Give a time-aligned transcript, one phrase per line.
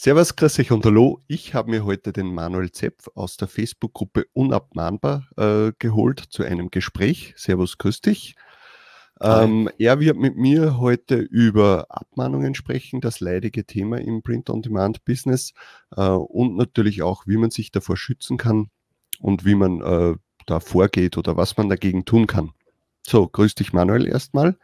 [0.00, 1.24] Servus, grüß euch und hallo.
[1.26, 6.70] Ich habe mir heute den Manuel Zepf aus der Facebook-Gruppe Unabmahnbar äh, geholt zu einem
[6.70, 7.34] Gespräch.
[7.36, 8.36] Servus, grüß dich.
[9.20, 15.52] Ähm, er wird mit mir heute über Abmahnungen sprechen, das leidige Thema im Print-on-Demand-Business
[15.96, 18.70] äh, und natürlich auch, wie man sich davor schützen kann
[19.18, 20.14] und wie man äh,
[20.46, 22.52] da vorgeht oder was man dagegen tun kann.
[23.04, 24.56] So, grüß dich Manuel erstmal.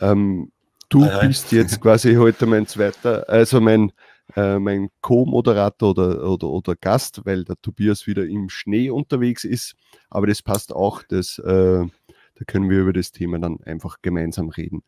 [0.00, 0.50] Ähm,
[0.88, 1.28] du hi, hi.
[1.28, 3.92] bist jetzt quasi heute mein zweiter, also mein
[4.36, 9.74] äh, mein Co-Moderator oder, oder, oder Gast, weil der Tobias wieder im Schnee unterwegs ist.
[10.10, 14.48] Aber das passt auch, das, äh, da können wir über das Thema dann einfach gemeinsam
[14.48, 14.82] reden.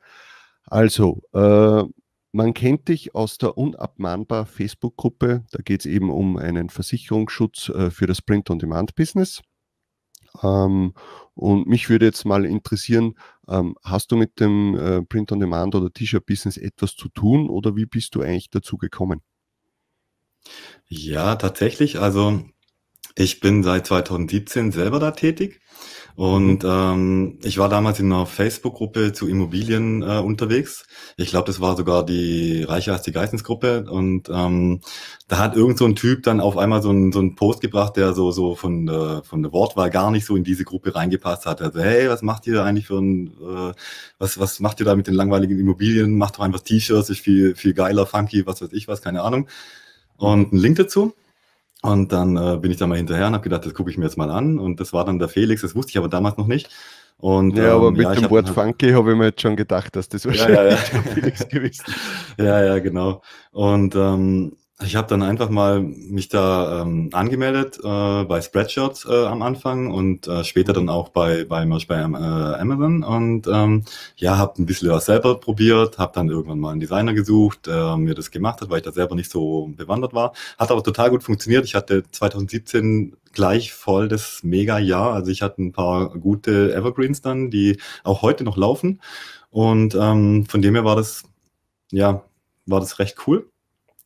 [0.67, 1.85] Also, äh,
[2.33, 5.45] man kennt dich aus der Unabmahnbar Facebook-Gruppe.
[5.53, 9.43] Da geht es eben um einen Versicherungsschutz äh, für das Print-on-Demand-Business.
[10.43, 10.95] Ähm,
[11.35, 13.15] und mich würde jetzt mal interessieren,
[13.47, 18.15] ähm, hast du mit dem äh, Print-on-Demand oder T-Shirt-Business etwas zu tun oder wie bist
[18.17, 19.21] du eigentlich dazu gekommen?
[20.89, 21.99] Ja, tatsächlich.
[21.99, 22.43] Also
[23.17, 25.61] ich bin seit 2017 selber da tätig
[26.17, 26.69] und mhm.
[26.71, 30.87] ähm, ich war damals in einer Facebook-Gruppe zu Immobilien äh, unterwegs.
[31.17, 33.87] Ich glaube, das war sogar die Reicher als die Geistensgruppe.
[33.91, 34.81] Und ähm,
[35.27, 37.97] da hat irgend so ein Typ dann auf einmal so ein, so ein Post gebracht,
[37.97, 41.47] der so, so von, der, von der Wortwahl gar nicht so in diese Gruppe reingepasst
[41.47, 41.61] hat.
[41.61, 43.73] Also, hey, was macht ihr eigentlich für ein, äh,
[44.19, 46.17] was, was macht ihr da mit den langweiligen Immobilien?
[46.17, 49.49] Macht doch einfach T-Shirts, ist viel, viel geiler, funky, was weiß ich was, keine Ahnung.
[50.17, 51.15] Und einen Link dazu.
[51.83, 54.05] Und dann äh, bin ich da mal hinterher und habe gedacht, das gucke ich mir
[54.05, 54.59] jetzt mal an.
[54.59, 56.71] Und das war dann der Felix, das wusste ich aber damals noch nicht.
[57.19, 59.57] Und, ja, aber ähm, mit ja, dem Wort halt, Funky habe ich mir jetzt schon
[59.57, 60.77] gedacht, dass das wahrscheinlich ja, ja, ja.
[60.77, 61.95] Felix gewesen ist.
[62.39, 63.23] Ja, ja, genau.
[63.53, 69.27] Und ähm, ich habe dann einfach mal mich da ähm, angemeldet äh, bei Spreadshirt äh,
[69.27, 73.85] am Anfang und äh, später dann auch bei bei, bei äh, Amazon und ähm,
[74.17, 77.97] ja, habe ein bisschen was selber probiert, habe dann irgendwann mal einen Designer gesucht, der
[77.97, 80.33] mir das gemacht hat, weil ich da selber nicht so bewandert war.
[80.59, 81.65] Hat aber total gut funktioniert.
[81.65, 85.13] Ich hatte 2017 gleich voll das Mega-Jahr.
[85.13, 89.01] Also ich hatte ein paar gute Evergreens dann, die auch heute noch laufen
[89.51, 91.23] und ähm, von dem her war das
[91.93, 92.25] ja
[92.67, 93.49] war das recht cool.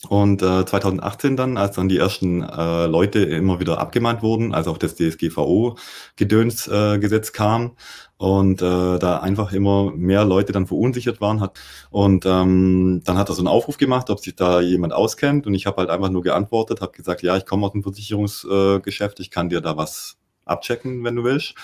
[0.07, 4.69] Und äh, 2018 dann, als dann die ersten äh, Leute immer wieder abgemahnt wurden, als
[4.69, 7.73] auch das DSGVO-Gedöns-Gesetz äh, kam
[8.17, 11.59] und äh, da einfach immer mehr Leute dann verunsichert waren hat.
[11.91, 15.49] Und ähm, dann hat er so einen Aufruf gemacht, ob sich da jemand auskennt.
[15.49, 19.19] Und ich habe halt einfach nur geantwortet, habe gesagt, ja, ich komme aus dem Versicherungsgeschäft,
[19.19, 21.55] ich kann dir da was abchecken, wenn du willst.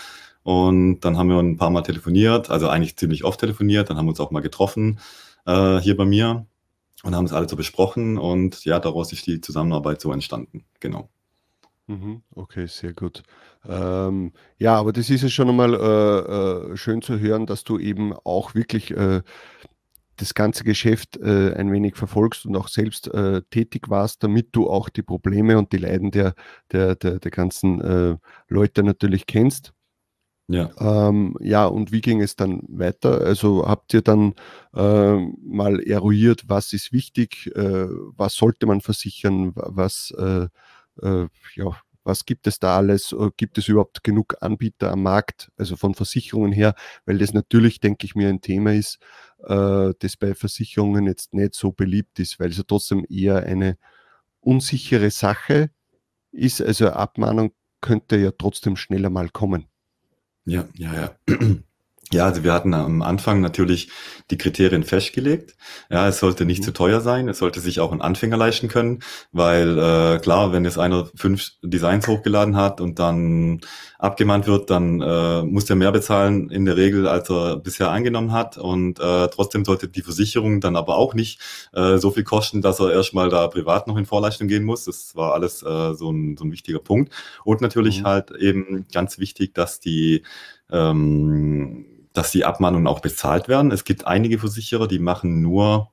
[0.42, 4.06] Und dann haben wir ein paar Mal telefoniert, also eigentlich ziemlich oft telefoniert, dann haben
[4.06, 4.98] wir uns auch mal getroffen
[5.46, 6.46] äh, hier bei mir
[7.04, 10.64] und haben es alle so besprochen und ja, daraus ist die Zusammenarbeit so entstanden.
[10.80, 11.10] Genau.
[11.86, 13.22] Mhm, okay, sehr gut.
[13.68, 17.78] Ähm, ja, aber das ist ja schon einmal äh, äh, schön zu hören, dass du
[17.78, 19.20] eben auch wirklich äh,
[20.16, 24.70] das ganze Geschäft äh, ein wenig verfolgst und auch selbst äh, tätig warst, damit du
[24.70, 26.34] auch die Probleme und die Leiden der,
[26.72, 28.16] der, der, der ganzen äh,
[28.48, 29.73] Leute natürlich kennst.
[30.48, 30.70] Ja.
[30.78, 33.22] Ähm, ja, und wie ging es dann weiter?
[33.22, 34.34] Also habt ihr dann
[34.74, 40.48] äh, mal eruiert, was ist wichtig, äh, was sollte man versichern, was, äh,
[41.02, 43.12] äh ja, was gibt es da alles?
[43.12, 46.74] Äh, gibt es überhaupt genug Anbieter am Markt, also von Versicherungen her?
[47.06, 48.98] Weil das natürlich, denke ich mir, ein Thema ist,
[49.44, 53.78] äh, das bei Versicherungen jetzt nicht so beliebt ist, weil es ja trotzdem eher eine
[54.40, 55.70] unsichere Sache
[56.32, 56.62] ist.
[56.62, 59.68] Also Abmahnung könnte ja trotzdem schneller mal kommen.
[60.46, 61.16] Ja, ja, ja.
[62.14, 63.88] Ja, also wir hatten am Anfang natürlich
[64.30, 65.56] die Kriterien festgelegt.
[65.90, 66.64] Ja, es sollte nicht mhm.
[66.64, 69.00] zu teuer sein, es sollte sich auch ein Anfänger leisten können,
[69.32, 73.60] weil äh, klar, wenn jetzt einer fünf Designs hochgeladen hat und dann
[73.98, 78.32] abgemahnt wird, dann äh, muss er mehr bezahlen in der Regel, als er bisher eingenommen
[78.32, 78.58] hat.
[78.58, 81.40] Und äh, trotzdem sollte die Versicherung dann aber auch nicht
[81.72, 84.84] äh, so viel kosten, dass er erstmal da privat noch in Vorleistung gehen muss.
[84.84, 87.12] Das war alles äh, so, ein, so ein wichtiger Punkt.
[87.44, 88.06] Und natürlich mhm.
[88.06, 90.22] halt eben ganz wichtig, dass die
[90.70, 93.70] ähm, dass die Abmahnungen auch bezahlt werden.
[93.70, 95.90] Es gibt einige Versicherer, die machen nur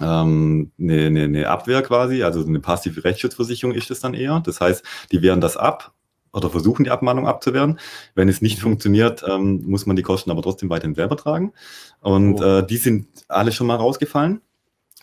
[0.00, 4.40] ähm, eine, eine, eine Abwehr quasi, also eine passive Rechtsschutzversicherung ist es dann eher.
[4.40, 5.92] Das heißt, die wehren das ab
[6.32, 7.78] oder versuchen die Abmahnung abzuwehren.
[8.14, 8.62] Wenn es nicht mhm.
[8.62, 11.52] funktioniert, ähm, muss man die Kosten aber trotzdem weiterhin selber tragen.
[12.00, 12.58] Und oh.
[12.58, 14.42] äh, die sind alle schon mal rausgefallen.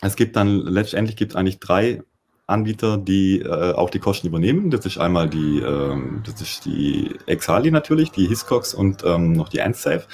[0.02, 2.04] Es gibt dann letztendlich gibt eigentlich drei
[2.48, 4.69] Anbieter, die äh, auch die Kosten übernehmen.
[4.69, 9.50] Das ist einmal die, ähm, das ist die Exali natürlich, die Hiscox und ähm, noch
[9.50, 10.06] die AntSafe.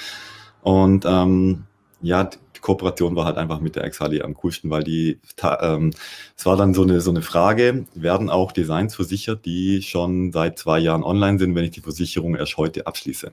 [0.68, 1.64] Und ähm,
[2.02, 5.18] ja, die Kooperation war halt einfach mit der Exali am coolsten, weil die,
[5.62, 5.94] ähm,
[6.36, 10.58] es war dann so eine, so eine Frage, werden auch Designs versichert, die schon seit
[10.58, 13.32] zwei Jahren online sind, wenn ich die Versicherung erst heute abschließe?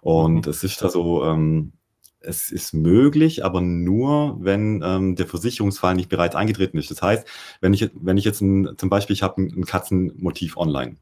[0.00, 0.50] Und mhm.
[0.50, 1.70] es ist da so, ähm,
[2.18, 6.90] es ist möglich, aber nur, wenn ähm, der Versicherungsfall nicht bereits eingetreten ist.
[6.90, 7.28] Das heißt,
[7.60, 10.96] wenn ich, wenn ich jetzt ein, zum Beispiel, ich habe ein, ein Katzenmotiv online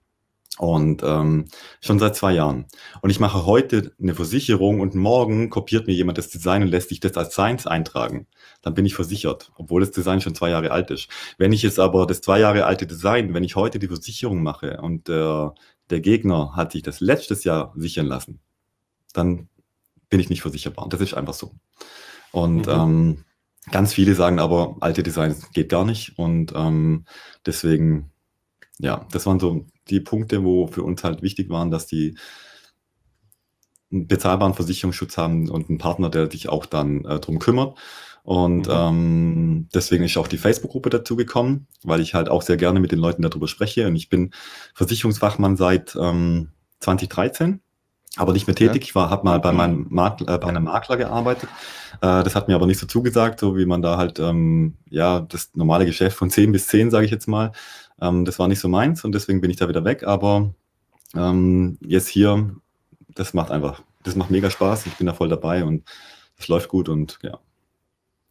[0.59, 1.47] und ähm,
[1.81, 2.67] schon seit zwei Jahren.
[3.03, 6.91] Und ich mache heute eine Versicherung und morgen kopiert mir jemand das Design und lässt
[6.91, 8.27] sich das als Science eintragen.
[8.63, 11.09] Dann bin ich versichert, obwohl das Design schon zwei Jahre alt ist.
[11.39, 14.81] Wenn ich jetzt aber das zwei Jahre alte Design, wenn ich heute die Versicherung mache
[14.81, 15.49] und äh,
[15.91, 18.41] der Gegner hat sich das letztes Jahr sichern lassen,
[19.13, 19.49] dann
[20.09, 20.89] bin ich nicht versicherbar.
[20.89, 21.53] Das ist einfach so.
[22.31, 22.73] Und mhm.
[22.73, 23.25] ähm,
[23.71, 26.19] ganz viele sagen aber, alte Designs geht gar nicht.
[26.19, 27.05] Und ähm,
[27.45, 28.13] deswegen,
[28.79, 32.17] ja, das waren so die Punkte, wo für uns halt wichtig waren, dass die
[33.93, 37.79] einen bezahlbaren Versicherungsschutz haben und einen Partner, der sich auch dann äh, drum kümmert.
[38.23, 38.75] Und mhm.
[38.75, 42.91] ähm, deswegen ist auch die Facebook-Gruppe dazu gekommen, weil ich halt auch sehr gerne mit
[42.91, 43.87] den Leuten darüber spreche.
[43.87, 44.31] Und ich bin
[44.75, 46.49] Versicherungsfachmann seit ähm,
[46.81, 47.61] 2013
[48.17, 48.85] aber nicht mehr tätig.
[48.85, 51.49] Ich war, habe mal bei meinem Makler, äh, bei einem Makler gearbeitet.
[52.01, 55.21] Äh, das hat mir aber nicht so zugesagt, so wie man da halt, ähm, ja,
[55.21, 57.53] das normale Geschäft von 10 bis 10, sage ich jetzt mal,
[58.05, 60.05] ähm, das war nicht so meins und deswegen bin ich da wieder weg.
[60.05, 60.53] Aber
[61.15, 62.55] ähm, jetzt hier,
[63.09, 64.87] das macht einfach, das macht mega Spaß.
[64.87, 65.85] Ich bin da voll dabei und
[66.37, 67.39] es läuft gut und ja.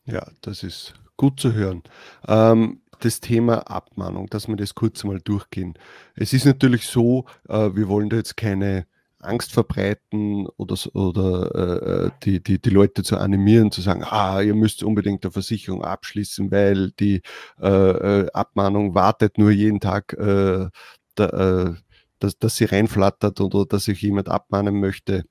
[0.06, 1.84] Ja, das ist gut zu hören.
[2.28, 5.74] Ähm, das Thema Abmahnung, dass wir das kurz mal durchgehen.
[6.16, 8.86] Es ist natürlich so, äh, wir wollen da jetzt keine
[9.26, 14.56] Angst verbreiten oder, oder äh, die, die, die Leute zu animieren, zu sagen, ah, ihr
[14.56, 17.22] müsst unbedingt eine Versicherung abschließen, weil die
[17.62, 20.68] äh, äh Abmahnung wartet nur jeden Tag, äh,
[21.16, 21.74] da, äh,
[22.20, 25.24] dass, dass sie reinflattert oder dass sich jemand abmahnen möchte.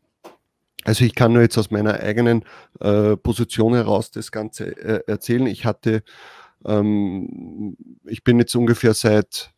[0.85, 2.45] Also ich kann nur jetzt aus meiner eigenen
[2.81, 5.47] äh, Position heraus das Ganze äh, erzählen.
[5.47, 6.03] Ich hatte,
[6.65, 9.53] ähm, ich bin jetzt ungefähr seit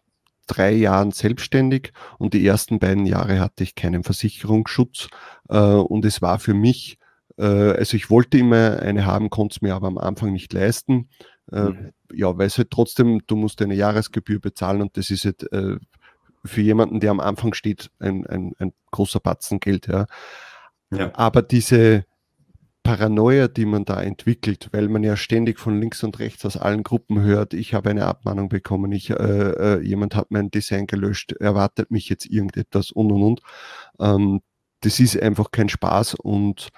[0.46, 5.08] drei Jahren selbstständig und die ersten beiden Jahre hatte ich keinen Versicherungsschutz
[5.49, 6.99] äh, und es war für mich,
[7.38, 11.08] äh, also ich wollte immer eine haben, konnte es mir aber am Anfang nicht leisten.
[11.52, 11.91] Äh, mhm.
[12.12, 15.76] Ja, weil es halt trotzdem, du musst eine Jahresgebühr bezahlen und das ist halt äh,
[16.44, 19.88] für jemanden, der am Anfang steht, ein, ein, ein großer Batzen Geld.
[19.88, 20.06] Ja.
[20.93, 21.11] ja.
[21.14, 22.05] Aber diese,
[22.85, 26.83] Paranoia, die man da entwickelt, weil man ja ständig von links und rechts aus allen
[26.83, 31.33] Gruppen hört, ich habe eine Abmahnung bekommen, ich, äh, äh, jemand hat mein Design gelöscht,
[31.33, 33.41] erwartet mich jetzt irgendetwas und und und.
[33.99, 34.43] Ähm,
[34.81, 36.69] das ist einfach kein Spaß und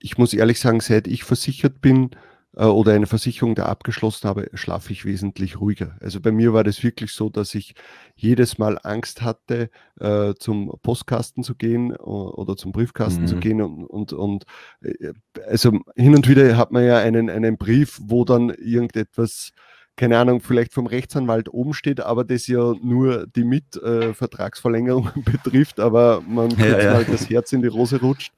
[0.00, 2.10] ich muss ehrlich sagen, seit ich versichert bin,
[2.54, 5.96] oder eine Versicherung da abgeschlossen habe, schlafe ich wesentlich ruhiger.
[6.00, 7.74] Also bei mir war das wirklich so, dass ich
[8.16, 13.26] jedes Mal Angst hatte, äh, zum Postkasten zu gehen oder zum Briefkasten mhm.
[13.26, 14.44] zu gehen und, und, und
[14.82, 15.12] äh,
[15.46, 19.52] also hin und wieder hat man ja einen, einen Brief, wo dann irgendetwas
[19.98, 25.80] keine Ahnung, vielleicht vom Rechtsanwalt oben steht, aber das ja nur die Mitvertragsverlängerung äh, betrifft,
[25.80, 26.92] aber man ja, ja.
[26.92, 28.32] mal das Herz in die Rose rutscht.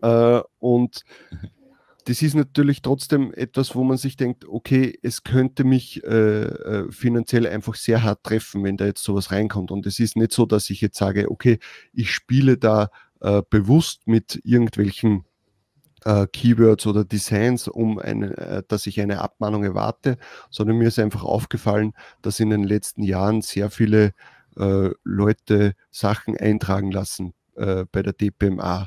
[0.00, 1.02] Äh, und
[2.06, 6.92] das ist natürlich trotzdem etwas, wo man sich denkt, okay, es könnte mich äh, äh,
[6.92, 9.72] finanziell einfach sehr hart treffen, wenn da jetzt sowas reinkommt.
[9.72, 11.58] Und es ist nicht so, dass ich jetzt sage, okay,
[11.92, 15.24] ich spiele da äh, bewusst mit irgendwelchen
[16.04, 20.16] äh, Keywords oder Designs, um eine, äh, dass ich eine Abmahnung erwarte,
[20.48, 21.92] sondern mir ist einfach aufgefallen,
[22.22, 24.12] dass in den letzten Jahren sehr viele
[24.56, 28.86] äh, Leute Sachen eintragen lassen bei der DPMA,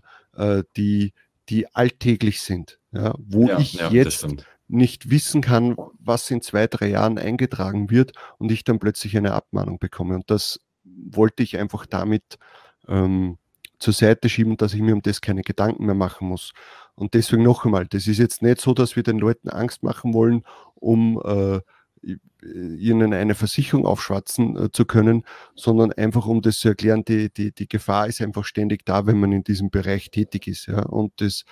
[0.78, 1.14] die,
[1.50, 4.28] die alltäglich sind ja, wo ja, ich ja, jetzt
[4.68, 9.34] nicht wissen kann, was in zwei, drei Jahren eingetragen wird und ich dann plötzlich eine
[9.34, 10.16] Abmahnung bekomme.
[10.16, 12.38] Und das wollte ich einfach damit
[12.88, 13.38] ähm,
[13.80, 16.52] zur Seite schieben, dass ich mir um das keine Gedanken mehr machen muss.
[16.96, 20.14] Und deswegen noch einmal, das ist jetzt nicht so, dass wir den Leuten Angst machen
[20.14, 20.44] wollen,
[20.76, 21.62] um äh,
[22.44, 25.24] ihnen eine Versicherung aufschwatzen äh, zu können,
[25.56, 29.20] sondern einfach um das zu erklären, die, die, die Gefahr ist einfach ständig da, wenn
[29.20, 30.68] man in diesem Bereich tätig ist.
[30.68, 30.84] Ja?
[30.84, 31.44] Und das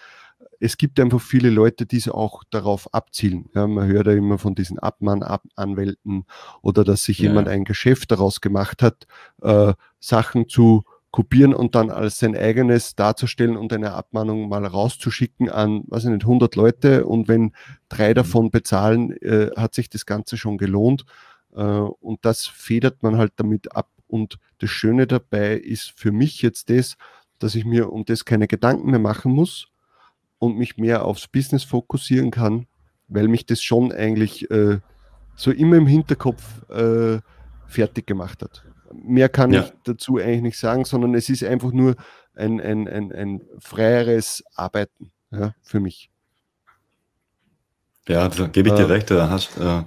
[0.60, 3.50] es gibt einfach viele Leute, die auch darauf abzielen.
[3.54, 6.26] Ja, man hört ja immer von diesen Abmahnanwälten
[6.62, 7.30] oder dass sich ja.
[7.30, 9.08] jemand ein Geschäft daraus gemacht hat,
[9.42, 10.84] äh, Sachen zu
[11.18, 16.12] kopieren und dann als sein eigenes darzustellen und eine Abmahnung mal rauszuschicken an, weiß ich
[16.12, 17.54] nicht, 100 Leute und wenn
[17.90, 18.16] drei mhm.
[18.16, 21.06] davon bezahlen, äh, hat sich das Ganze schon gelohnt
[21.56, 26.44] äh, und das federt man halt damit ab und das Schöne dabei ist für mich
[26.44, 26.98] jetzt das,
[27.40, 29.72] dass ich mir um das keine Gedanken mehr machen muss,
[30.40, 32.68] und mich mehr aufs Business fokussieren kann,
[33.08, 34.80] weil mich das schon eigentlich äh,
[35.36, 37.22] so immer im Hinterkopf äh,
[37.66, 38.64] fertig gemacht hat.
[38.94, 39.64] Mehr kann ja.
[39.64, 41.96] ich dazu eigentlich nicht sagen, sondern es ist einfach nur
[42.36, 46.10] ein, ein, ein, ein freieres Arbeiten ja, für mich.
[48.08, 49.12] Ja, da gebe ich dir äh, recht.
[49.12, 49.84] Da hast, äh,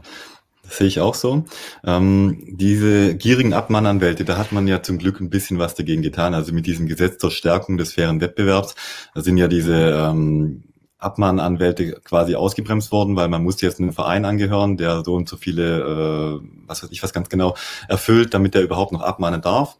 [0.69, 1.45] sehe ich auch so.
[1.85, 6.35] Ähm, diese gierigen Abmahnanwälte, da hat man ja zum Glück ein bisschen was dagegen getan.
[6.35, 8.75] Also mit diesem Gesetz zur Stärkung des fairen Wettbewerbs,
[9.15, 10.65] da sind ja diese ähm,
[11.01, 15.37] Abmahnanwälte quasi ausgebremst worden, weil man muss jetzt einen Verein angehören, der so und so
[15.37, 17.57] viele, äh, was weiß ich was ganz genau,
[17.89, 19.79] erfüllt, damit er überhaupt noch abmahnen darf.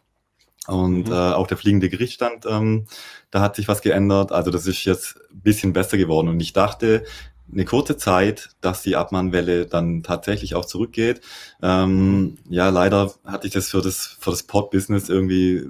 [0.67, 1.13] Und mhm.
[1.13, 2.85] äh, auch der fliegende Gerichtsstand, ähm,
[3.31, 4.31] da hat sich was geändert.
[4.31, 6.27] Also das ist jetzt ein bisschen besser geworden.
[6.27, 7.03] Und ich dachte
[7.51, 11.21] eine kurze Zeit, dass die Abmahnwelle dann tatsächlich auch zurückgeht.
[11.61, 15.67] Ähm, ja, leider hatte ich das für das, für das Pod-Business irgendwie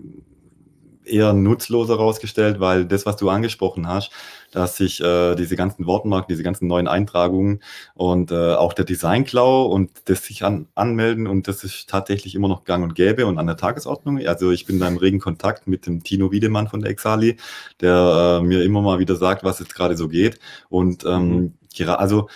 [1.04, 4.12] eher nutzloser rausgestellt, weil das, was du angesprochen hast,
[4.52, 7.62] dass sich äh, diese ganzen Wortmarken, diese ganzen neuen Eintragungen
[7.96, 12.48] und äh, auch der Designklau und das sich an, anmelden und das ist tatsächlich immer
[12.48, 14.20] noch gang und gäbe und an der Tagesordnung.
[14.26, 17.38] Also ich bin da im regen Kontakt mit dem Tino Wiedemann von der Exali,
[17.80, 20.40] der äh, mir immer mal wieder sagt, was jetzt gerade so geht.
[20.70, 21.90] Und ähm, mhm.
[21.90, 22.28] also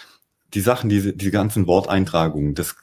[0.54, 2.76] die Sachen, diese, diese ganzen Worteintragungen, das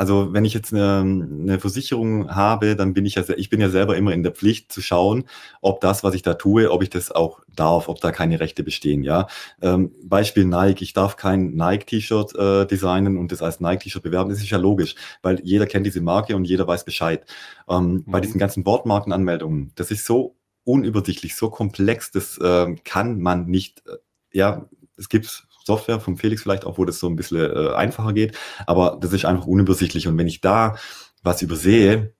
[0.00, 3.68] also wenn ich jetzt eine, eine, Versicherung habe, dann bin ich ja, ich bin ja
[3.68, 5.24] selber immer in der Pflicht zu schauen,
[5.60, 8.62] ob das, was ich da tue, ob ich das auch darf, ob da keine Rechte
[8.62, 9.02] bestehen.
[9.02, 9.26] Ja,
[9.60, 10.80] ähm, Beispiel Nike.
[10.84, 14.30] Ich darf kein Nike-T-Shirt äh, designen und das als Nike-T-Shirt bewerben.
[14.30, 17.26] Das ist ja logisch, weil jeder kennt diese Marke und jeder weiß Bescheid.
[17.68, 18.04] Ähm, mhm.
[18.06, 23.86] Bei diesen ganzen Wortmarkenanmeldungen, das ist so unübersichtlich, so komplex, das äh, kann man nicht.
[23.86, 23.98] Äh,
[24.32, 24.66] ja,
[24.96, 28.36] es gibt Software vom Felix vielleicht auch, wo das so ein bisschen äh, einfacher geht.
[28.66, 30.08] Aber das ist einfach unübersichtlich.
[30.08, 30.76] Und wenn ich da
[31.22, 32.14] was übersehe,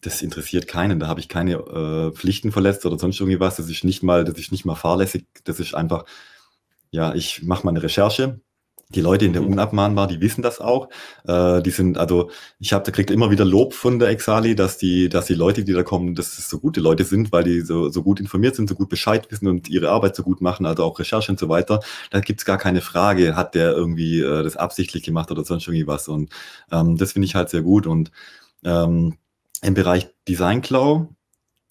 [0.00, 1.00] das interessiert keinen.
[1.00, 3.56] Da habe ich keine äh, Pflichten verletzt oder sonst irgendwie was.
[3.56, 5.26] Das ist nicht mal, das ist nicht mal fahrlässig.
[5.44, 6.04] Das ist einfach,
[6.90, 8.40] ja, ich mache mal eine Recherche
[8.90, 9.48] die Leute in der mhm.
[9.48, 10.88] Unabmahnbar, die wissen das auch.
[11.26, 14.78] Äh, die sind, also ich habe, da kriegt immer wieder Lob von der Exali, dass
[14.78, 17.60] die, dass die Leute, die da kommen, dass es so gute Leute sind, weil die
[17.60, 20.64] so, so gut informiert sind, so gut Bescheid wissen und ihre Arbeit so gut machen,
[20.64, 21.80] also auch Recherche und so weiter.
[22.10, 25.86] Da gibt's gar keine Frage, hat der irgendwie äh, das absichtlich gemacht oder sonst irgendwie
[25.86, 26.08] was.
[26.08, 26.30] Und
[26.72, 27.86] ähm, das finde ich halt sehr gut.
[27.86, 28.10] Und
[28.64, 29.18] ähm,
[29.62, 31.08] im Bereich Design Cloud,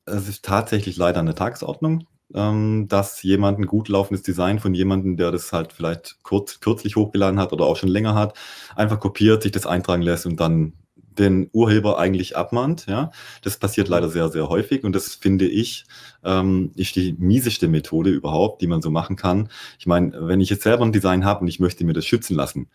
[0.05, 5.17] es ist tatsächlich leider eine Tagesordnung ähm, dass jemand ein gut laufendes Design von jemandem,
[5.17, 8.37] der das halt vielleicht kurz, kürzlich hochgeladen hat oder auch schon länger hat,
[8.75, 10.73] einfach kopiert, sich das eintragen lässt und dann
[11.17, 12.85] den Urheber eigentlich abmahnt.
[12.87, 15.85] Ja, das passiert leider sehr, sehr häufig und das finde ich
[16.23, 19.49] ähm, ist die mieseste Methode überhaupt, die man so machen kann.
[19.79, 22.35] Ich meine, wenn ich jetzt selber ein Design habe und ich möchte mir das schützen
[22.35, 22.69] lassen,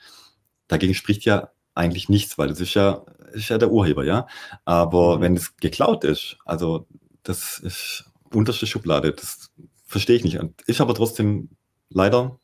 [0.69, 4.27] dagegen spricht ja eigentlich nichts, weil das ist ja, ist ja der Urheber, ja.
[4.65, 5.23] Aber mhm.
[5.23, 6.87] wenn es geklaut ist, also
[7.23, 9.13] das ist unterste Schublade.
[9.13, 9.51] Das
[9.85, 10.39] verstehe ich nicht.
[10.67, 11.51] Ist aber trotzdem
[11.91, 12.39] leider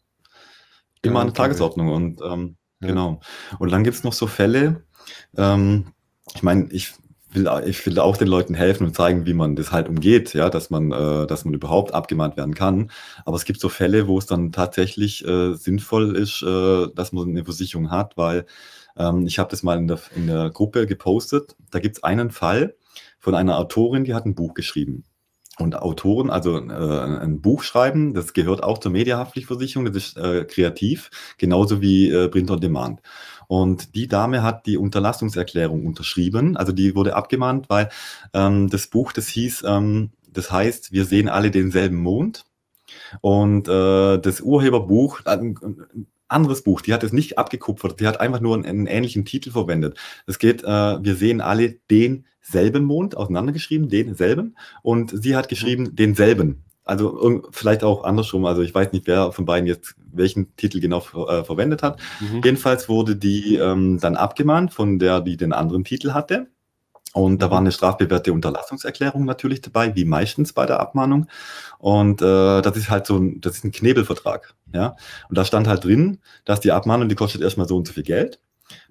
[1.03, 1.89] immer ja, eine Tagesordnung.
[1.89, 2.89] Und ähm, ja.
[2.89, 3.21] genau.
[3.59, 4.85] Und dann gibt es noch so Fälle,
[5.37, 5.93] ähm,
[6.35, 6.93] ich meine, ich
[7.31, 10.51] will, ich will auch den Leuten helfen und zeigen, wie man das halt umgeht, ja,
[10.51, 12.91] dass man, äh, dass man überhaupt abgemahnt werden kann.
[13.25, 17.29] Aber es gibt so Fälle, wo es dann tatsächlich äh, sinnvoll ist, äh, dass man
[17.29, 18.47] eine Versicherung hat, weil
[18.97, 21.57] ähm, ich habe das mal in der, in der Gruppe gepostet.
[21.71, 22.75] Da gibt es einen Fall
[23.19, 25.05] von einer Autorin, die hat ein Buch geschrieben.
[25.59, 30.45] Und Autoren, also äh, ein Buch schreiben, das gehört auch zur Mediahaftpflichtversicherung, das ist äh,
[30.45, 33.01] kreativ, genauso wie äh, Print on Demand.
[33.49, 37.89] Und die Dame hat die Unterlassungserklärung unterschrieben, also die wurde abgemahnt, weil
[38.35, 42.45] ähm, das Buch, das hieß, ähm, das heißt, wir sehen alle denselben Mond.
[43.21, 45.21] Und äh, das Urheberbuch,
[46.29, 49.51] anderes Buch, die hat es nicht abgekupfert, die hat einfach nur einen, einen ähnlichen Titel
[49.51, 49.99] verwendet.
[50.27, 50.67] Es geht, äh,
[51.03, 54.57] wir sehen alle den selben Mond auseinandergeschrieben, denselben.
[54.83, 56.65] Und sie hat geschrieben, denselben.
[56.85, 58.47] Also vielleicht auch andersrum.
[58.47, 62.01] Also ich weiß nicht, wer von beiden jetzt welchen Titel genau äh, verwendet hat.
[62.21, 62.41] Mhm.
[62.43, 66.49] Jedenfalls wurde die ähm, dann abgemahnt von der, die den anderen Titel hatte.
[67.15, 71.27] Und da war eine strafbewährte Unterlassungserklärung natürlich dabei, wie meistens bei der Abmahnung.
[71.79, 74.55] Und äh, das ist halt so ein, das ist ein Knebelvertrag.
[74.73, 74.97] Ja.
[75.29, 78.03] Und da stand halt drin, dass die Abmahnung, die kostet erstmal so und so viel
[78.03, 78.41] Geld.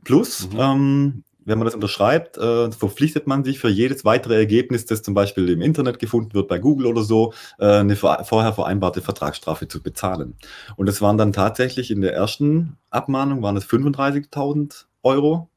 [0.04, 0.60] Plus, mhm.
[0.60, 5.14] ähm, wenn man das unterschreibt, äh, verpflichtet man sich für jedes weitere Ergebnis, das zum
[5.14, 9.82] Beispiel im Internet gefunden wird, bei Google oder so, äh, eine vorher vereinbarte Vertragsstrafe zu
[9.82, 10.36] bezahlen.
[10.76, 15.50] Und es waren dann tatsächlich in der ersten Abmahnung waren es 35.000 Euro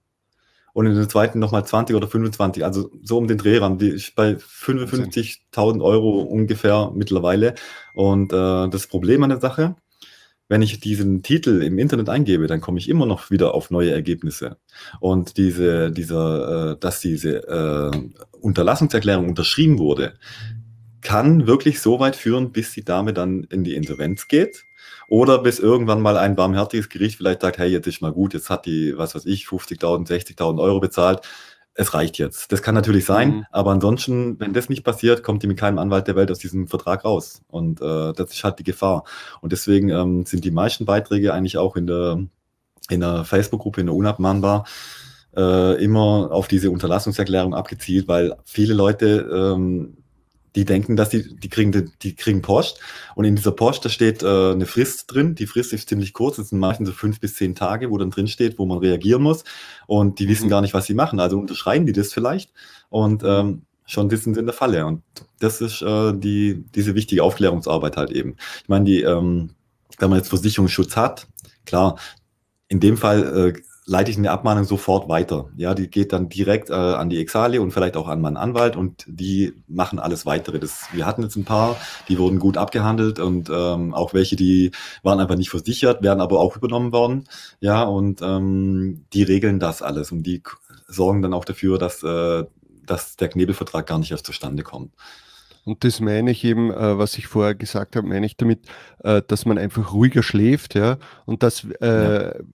[0.73, 4.15] und in der zweiten nochmal 20 oder 25, also so um den Drehrahmen, die ist
[4.15, 7.55] bei 55.000 Euro ungefähr mittlerweile.
[7.95, 9.77] Und äh, das Problem an der Sache,
[10.49, 13.93] wenn ich diesen Titel im Internet eingebe, dann komme ich immer noch wieder auf neue
[13.93, 14.57] Ergebnisse.
[14.99, 17.91] Und diese, dieser, äh, dass diese äh,
[18.41, 20.15] Unterlassungserklärung unterschrieben wurde,
[21.03, 24.65] kann wirklich so weit führen, bis die Dame dann in die Insolvenz geht.
[25.11, 28.49] Oder bis irgendwann mal ein barmherziges Gericht vielleicht sagt, hey, jetzt ist mal gut, jetzt
[28.49, 31.21] hat die, was weiß ich, 50.000, 60.000 Euro bezahlt
[31.75, 32.53] es reicht jetzt.
[32.53, 33.47] Das kann natürlich sein, mhm.
[33.51, 36.69] aber ansonsten, wenn das nicht passiert, kommt die mit keinem Anwalt der Welt aus diesem
[36.69, 37.43] Vertrag raus.
[37.49, 39.05] Und äh, das ist halt die Gefahr.
[39.41, 42.23] Und deswegen ähm, sind die meisten Beiträge eigentlich auch in der
[42.89, 44.65] in der Facebook-Gruppe, in der Unabmahnbar,
[45.37, 50.00] äh, immer auf diese Unterlassungserklärung abgezielt, weil viele Leute ähm,
[50.57, 52.81] die denken, dass die, die kriegen, die kriegen Post
[53.15, 55.35] und in dieser Post, da steht äh, eine Frist drin.
[55.35, 58.11] Die Frist ist ziemlich kurz, das sind meistens so fünf bis zehn Tage, wo dann
[58.11, 59.45] drin steht, wo man reagieren muss
[59.87, 60.51] und die wissen mhm.
[60.51, 61.21] gar nicht, was sie machen.
[61.21, 62.53] Also unterschreiben die das vielleicht
[62.89, 65.03] und ähm, schon sind sie in der Falle und
[65.39, 68.37] das ist äh, die, diese wichtige Aufklärungsarbeit halt eben.
[68.63, 69.51] Ich meine, die, ähm,
[69.99, 71.27] wenn man jetzt Versicherungsschutz hat,
[71.65, 71.97] klar,
[72.69, 75.49] in dem Fall äh, leite ich eine Abmahnung sofort weiter.
[75.57, 78.77] Ja, die geht dann direkt äh, an die Exalie und vielleicht auch an meinen Anwalt
[78.77, 80.59] und die machen alles weitere.
[80.59, 81.77] Das, wir hatten jetzt ein paar,
[82.09, 84.71] die wurden gut abgehandelt und ähm, auch welche, die
[85.03, 87.25] waren einfach nicht versichert, werden aber auch übernommen worden.
[87.61, 90.43] Ja, und ähm, die regeln das alles und die
[90.87, 92.45] sorgen dann auch dafür, dass, äh,
[92.87, 94.93] dass der Knebelvertrag gar nicht erst zustande kommt.
[95.65, 98.67] Und das meine ich eben, äh, was ich vorher gesagt habe, meine ich damit,
[99.05, 100.97] äh, dass man einfach ruhiger schläft, ja,
[101.27, 102.45] und dass äh, ja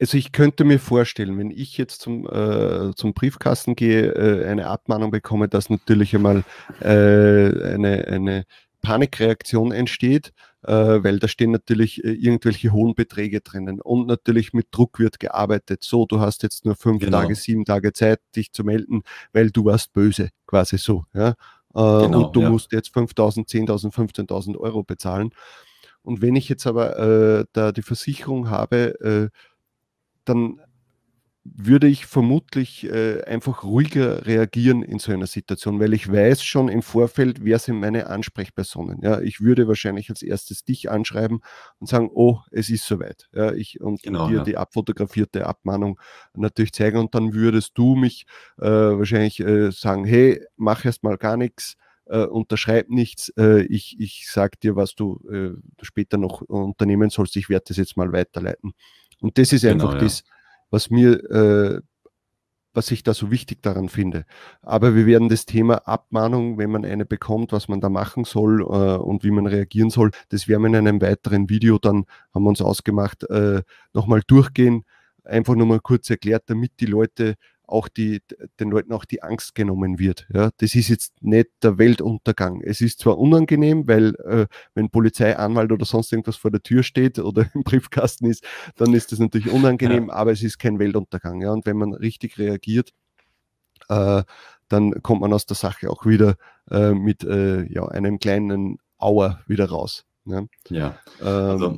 [0.00, 4.66] also ich könnte mir vorstellen, wenn ich jetzt zum, äh, zum Briefkasten gehe, äh, eine
[4.66, 6.44] Abmahnung bekomme, dass natürlich einmal
[6.80, 8.44] äh, eine, eine
[8.82, 14.68] Panikreaktion entsteht, äh, weil da stehen natürlich äh, irgendwelche hohen Beträge drinnen und natürlich mit
[14.70, 15.82] Druck wird gearbeitet.
[15.82, 17.22] So, du hast jetzt nur fünf genau.
[17.22, 21.04] Tage, sieben Tage Zeit, dich zu melden, weil du warst böse, quasi so.
[21.14, 21.30] Ja?
[21.30, 21.34] Äh,
[21.72, 22.50] genau, und du ja.
[22.50, 25.30] musst jetzt 5.000, 10.000, 15.000 Euro bezahlen.
[26.02, 29.32] Und wenn ich jetzt aber da die Versicherung habe,
[30.28, 30.60] dann
[31.54, 36.68] würde ich vermutlich äh, einfach ruhiger reagieren in so einer Situation, weil ich weiß schon
[36.68, 39.00] im Vorfeld, wer sind meine Ansprechpersonen.
[39.02, 41.40] Ja, ich würde wahrscheinlich als erstes dich anschreiben
[41.78, 43.28] und sagen, oh, es ist soweit.
[43.32, 44.44] Ja, ich und genau, dir ja.
[44.44, 46.00] die abfotografierte Abmahnung
[46.34, 48.26] natürlich zeigen und dann würdest du mich
[48.58, 51.76] äh, wahrscheinlich äh, sagen, hey, mach erst mal gar nichts.
[52.08, 57.34] Äh, unterschreib nichts, äh, ich, ich sag dir, was du äh, später noch unternehmen sollst,
[57.34, 58.74] ich werde das jetzt mal weiterleiten.
[59.20, 60.00] Und das ist genau, einfach ja.
[60.00, 60.24] das,
[60.70, 61.80] was mir, äh,
[62.72, 64.24] was ich da so wichtig daran finde.
[64.62, 68.60] Aber wir werden das Thema Abmahnung, wenn man eine bekommt, was man da machen soll
[68.60, 72.04] äh, und wie man reagieren soll, das werden wir in einem weiteren Video dann,
[72.34, 73.62] haben wir uns ausgemacht, äh,
[73.94, 74.84] nochmal durchgehen.
[75.24, 77.34] Einfach nur mal kurz erklärt, damit die Leute
[77.66, 78.22] auch die,
[78.60, 80.26] den Leuten auch die Angst genommen wird.
[80.32, 82.60] Ja, das ist jetzt nicht der Weltuntergang.
[82.62, 86.82] Es ist zwar unangenehm, weil äh, wenn Polizei, Anwalt oder sonst irgendwas vor der Tür
[86.82, 88.44] steht oder im Briefkasten ist,
[88.76, 90.14] dann ist das natürlich unangenehm, ja.
[90.14, 91.40] aber es ist kein Weltuntergang.
[91.40, 92.92] Ja, und wenn man richtig reagiert,
[93.88, 94.22] äh,
[94.68, 96.36] dann kommt man aus der Sache auch wieder
[96.70, 100.04] äh, mit äh, ja, einem kleinen Auer wieder raus.
[100.24, 100.98] Ja, ja.
[101.20, 101.76] Ähm, also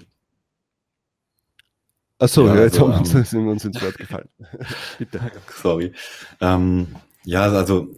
[2.19, 4.29] Achso, ja, ja, jetzt also, haben wir uns, sind wir uns ins Wort gefallen.
[4.99, 5.21] Bitte.
[5.63, 5.93] Sorry.
[6.41, 6.89] Ähm,
[7.25, 7.89] ja, also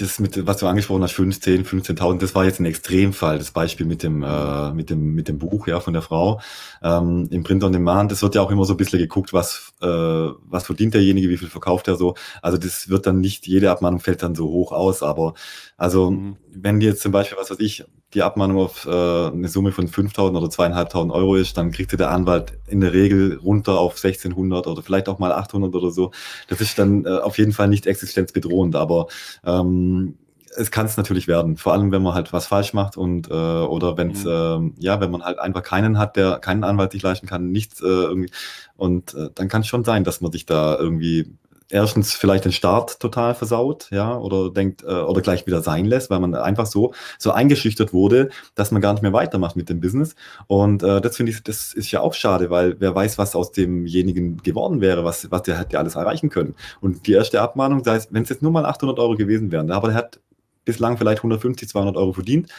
[0.00, 3.86] das mit, was du angesprochen hast, 15, 15.000, das war jetzt ein Extremfall, das Beispiel
[3.86, 6.40] mit dem, äh, mit dem, mit dem Buch, ja, von der Frau.
[6.82, 9.72] Ähm, Im Print on Demand, das wird ja auch immer so ein bisschen geguckt, was,
[9.80, 12.14] äh, was verdient derjenige, wie viel verkauft er so.
[12.42, 15.34] Also das wird dann nicht, jede Abmahnung fällt dann so hoch aus, aber
[15.76, 16.36] also, mhm.
[16.52, 17.84] wenn jetzt zum Beispiel, was weiß ich,
[18.14, 22.10] die Abmahnung auf äh, eine Summe von 5.000 oder 2.500 Euro ist, dann kriegt der
[22.10, 26.12] Anwalt in der Regel runter auf 1.600 oder vielleicht auch mal 800 oder so.
[26.48, 29.08] Das ist dann äh, auf jeden Fall nicht existenzbedrohend, aber
[29.44, 30.16] ähm,
[30.56, 33.32] es kann es natürlich werden, vor allem wenn man halt was falsch macht und äh,
[33.32, 34.74] oder wenn es mhm.
[34.78, 37.82] äh, ja, wenn man halt einfach keinen hat, der keinen Anwalt sich leisten kann, nichts
[37.82, 38.30] äh, irgendwie
[38.76, 41.36] und äh, dann kann es schon sein, dass man sich da irgendwie
[41.70, 46.10] erstens vielleicht den Start total versaut, ja, oder denkt, äh, oder gleich wieder sein lässt,
[46.10, 49.80] weil man einfach so, so eingeschüchtert wurde, dass man gar nicht mehr weitermacht mit dem
[49.80, 50.14] Business.
[50.46, 53.52] Und äh, das finde ich, das ist ja auch schade, weil wer weiß, was aus
[53.52, 56.54] demjenigen geworden wäre, was, was der hätte alles erreichen können.
[56.80, 59.70] Und die erste Abmahnung, sei es, wenn es jetzt nur mal 800 Euro gewesen wären,
[59.70, 60.20] aber der hat
[60.64, 62.50] bislang vielleicht 150, 200 Euro verdient,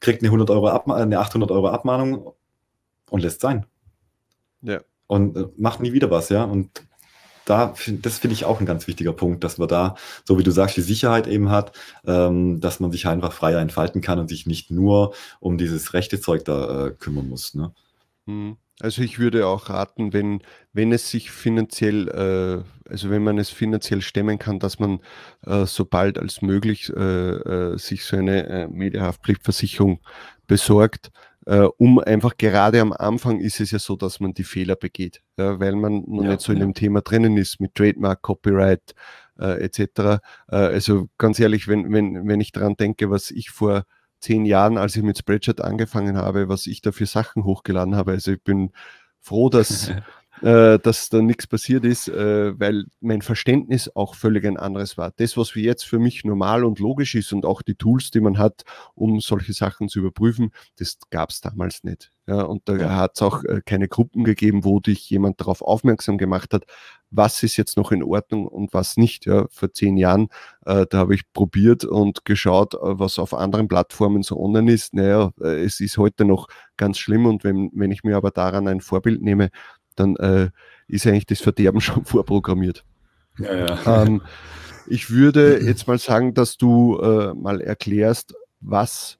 [0.00, 2.32] kriegt eine 100 Euro Abma eine 800 Euro Abmahnung
[3.10, 3.66] und lässt sein.
[4.62, 4.80] Ja.
[5.06, 6.44] Und äh, macht nie wieder was, ja.
[6.44, 6.82] Und
[7.44, 10.50] da, das finde ich auch ein ganz wichtiger Punkt, dass man da, so wie du
[10.50, 11.72] sagst, die Sicherheit eben hat,
[12.06, 16.20] ähm, dass man sich einfach freier entfalten kann und sich nicht nur um dieses rechte
[16.20, 17.54] Zeug da äh, kümmern muss.
[17.54, 17.72] Ne?
[18.26, 18.56] Hm.
[18.80, 23.50] Also ich würde auch raten, wenn, wenn es sich finanziell, äh, also wenn man es
[23.50, 25.00] finanziell stemmen kann, dass man
[25.46, 30.00] äh, so bald als möglich äh, äh sich so eine äh, Mediahaftpflichtversicherung
[30.48, 31.12] besorgt,
[31.46, 35.22] äh, um einfach gerade am Anfang ist es ja so, dass man die Fehler begeht,
[35.36, 38.94] ja, weil man noch ja, nicht so in dem Thema drinnen ist mit Trademark, Copyright
[39.38, 39.78] äh, etc.
[40.48, 43.84] Äh, also ganz ehrlich, wenn, wenn, wenn ich daran denke, was ich vor
[44.20, 48.12] zehn Jahren, als ich mit Spreadshirt angefangen habe, was ich da für Sachen hochgeladen habe,
[48.12, 48.70] also ich bin
[49.20, 49.90] froh, dass
[50.42, 55.12] äh, dass da nichts passiert ist, äh, weil mein Verständnis auch völlig ein anderes war.
[55.16, 58.20] Das, was für jetzt für mich normal und logisch ist und auch die Tools, die
[58.20, 58.62] man hat,
[58.94, 62.10] um solche Sachen zu überprüfen, das gab es damals nicht.
[62.26, 66.18] Ja, und da hat es auch äh, keine Gruppen gegeben, wo dich jemand darauf aufmerksam
[66.18, 66.64] gemacht hat,
[67.10, 69.26] was ist jetzt noch in Ordnung und was nicht.
[69.26, 70.28] Ja, vor zehn Jahren,
[70.64, 74.94] äh, da habe ich probiert und geschaut, äh, was auf anderen Plattformen so online ist.
[74.94, 78.68] Naja, äh, es ist heute noch ganz schlimm und wenn, wenn ich mir aber daran
[78.68, 79.50] ein Vorbild nehme,
[79.94, 80.50] dann äh,
[80.88, 82.84] ist eigentlich das Verderben schon vorprogrammiert.
[83.38, 84.02] Ja, ja.
[84.02, 84.22] Ähm,
[84.86, 89.18] ich würde jetzt mal sagen, dass du äh, mal erklärst, was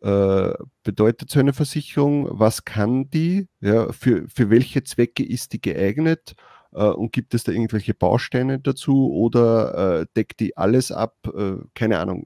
[0.00, 5.60] äh, bedeutet so eine Versicherung, was kann die, ja, für, für welche Zwecke ist die
[5.60, 6.34] geeignet
[6.72, 11.16] äh, und gibt es da irgendwelche Bausteine dazu oder äh, deckt die alles ab?
[11.34, 12.24] Äh, keine Ahnung,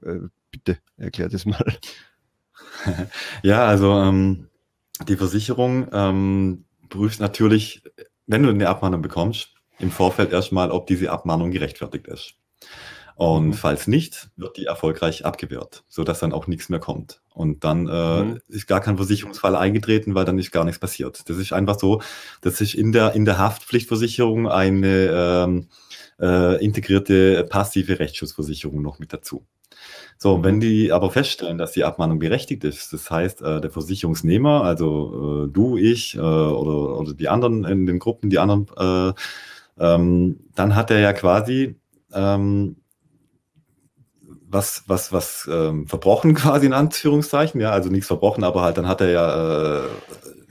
[0.51, 1.65] bitte erklär das mal.
[3.43, 4.47] Ja, also ähm,
[5.07, 7.83] die Versicherung ähm, prüft natürlich,
[8.27, 12.35] wenn du eine Abmahnung bekommst, im Vorfeld erstmal, ob diese Abmahnung gerechtfertigt ist.
[13.15, 13.53] Und mhm.
[13.53, 17.21] falls nicht, wird die erfolgreich abgewehrt, sodass dann auch nichts mehr kommt.
[17.33, 18.41] Und dann äh, mhm.
[18.49, 21.29] ist gar kein Versicherungsfall eingetreten, weil dann ist gar nichts passiert.
[21.29, 22.01] Das ist einfach so,
[22.41, 25.67] dass sich in der, in der Haftpflichtversicherung eine ähm,
[26.19, 29.45] äh, integrierte passive Rechtsschutzversicherung noch mit dazu.
[30.17, 34.63] So, wenn die aber feststellen, dass die Abmahnung berechtigt ist, das heißt, äh, der Versicherungsnehmer,
[34.63, 39.13] also äh, du, ich äh, oder, oder die anderen in den Gruppen, die anderen, äh,
[39.77, 41.75] ähm, dann hat er ja quasi
[42.13, 42.77] ähm,
[44.47, 48.87] was, was, was ähm, verbrochen quasi in Anführungszeichen, ja, also nichts verbrochen, aber halt dann
[48.87, 49.87] hat er ja, äh,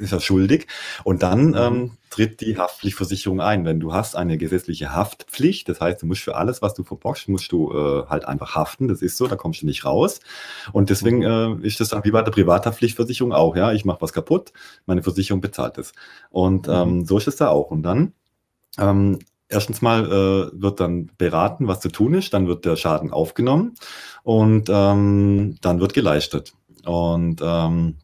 [0.04, 0.66] ist er schuldig
[1.02, 1.56] und dann mhm.
[1.56, 3.64] ähm, tritt die Haftpflichtversicherung ein.
[3.64, 7.28] Wenn du hast eine gesetzliche Haftpflicht, das heißt, du musst für alles, was du verbockst,
[7.28, 10.20] musst du äh, halt einfach haften, das ist so, da kommst du nicht raus
[10.72, 11.62] und deswegen mhm.
[11.62, 14.52] äh, ist das dann wie bei der Privathaftpflichtversicherung auch, ja, ich mache was kaputt,
[14.86, 15.92] meine Versicherung bezahlt es
[16.30, 16.74] und mhm.
[16.74, 18.12] ähm, so ist es da auch und dann
[18.78, 23.12] ähm, erstens mal äh, wird dann beraten, was zu tun ist, dann wird der Schaden
[23.12, 23.74] aufgenommen
[24.22, 26.54] und ähm, dann wird geleistet.
[26.84, 27.96] Und ähm,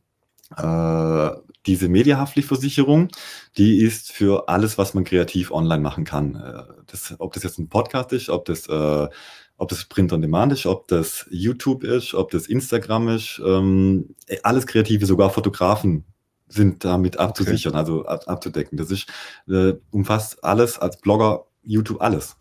[0.57, 1.31] äh,
[1.67, 3.09] diese Mediahaftpflichtversicherung,
[3.57, 6.37] die ist für alles, was man kreativ online machen kann.
[6.37, 9.09] Äh, das, ob das jetzt ein Podcast ist, ob das, äh,
[9.57, 14.15] ob das Print on Demand ist, ob das YouTube ist, ob das Instagram ist, ähm,
[14.43, 16.05] alles Kreative, sogar Fotografen
[16.49, 17.79] sind damit abzusichern, okay.
[17.79, 18.77] also ab, abzudecken.
[18.77, 19.07] Das ist,
[19.49, 22.37] äh, umfasst alles als Blogger, YouTube, alles.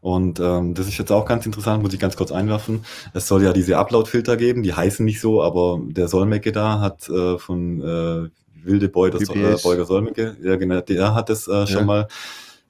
[0.00, 2.84] Und ähm, das ist jetzt auch ganz interessant, muss ich ganz kurz einwerfen.
[3.14, 7.08] Es soll ja diese Upload-Filter geben, die heißen nicht so, aber der Solmecke da hat
[7.08, 8.28] äh, von äh,
[8.64, 11.84] Wilde Beuger, äh, Beuger Solmecke, ja genau, der hat es äh, schon ja.
[11.84, 12.08] mal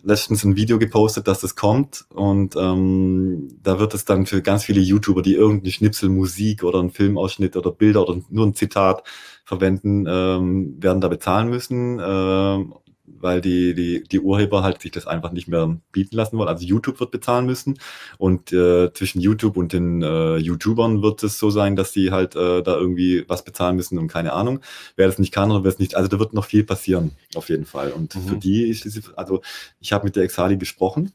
[0.03, 2.07] letztens ein Video gepostet, dass das kommt.
[2.11, 6.81] Und ähm, da wird es dann für ganz viele YouTuber, die irgendeine Schnipsel Musik oder
[6.81, 9.05] einen Filmausschnitt oder Bilder oder nur ein Zitat
[9.45, 15.07] verwenden, ähm, werden da bezahlen müssen, ähm, weil die, die, die Urheber halt sich das
[15.07, 16.49] einfach nicht mehr bieten lassen wollen.
[16.49, 17.79] Also YouTube wird bezahlen müssen
[18.19, 22.37] und äh, zwischen YouTube und den äh, YouTubern wird es so sein, dass die halt
[22.37, 24.61] äh, da irgendwie was bezahlen müssen und keine Ahnung.
[24.97, 27.49] Wer das nicht kann oder wer es nicht, also da wird noch viel passieren, auf
[27.49, 27.93] jeden Fall.
[27.93, 28.29] Und mhm.
[28.29, 29.43] für die ist diese, also
[29.81, 31.13] ich habe mit der Exali gesprochen,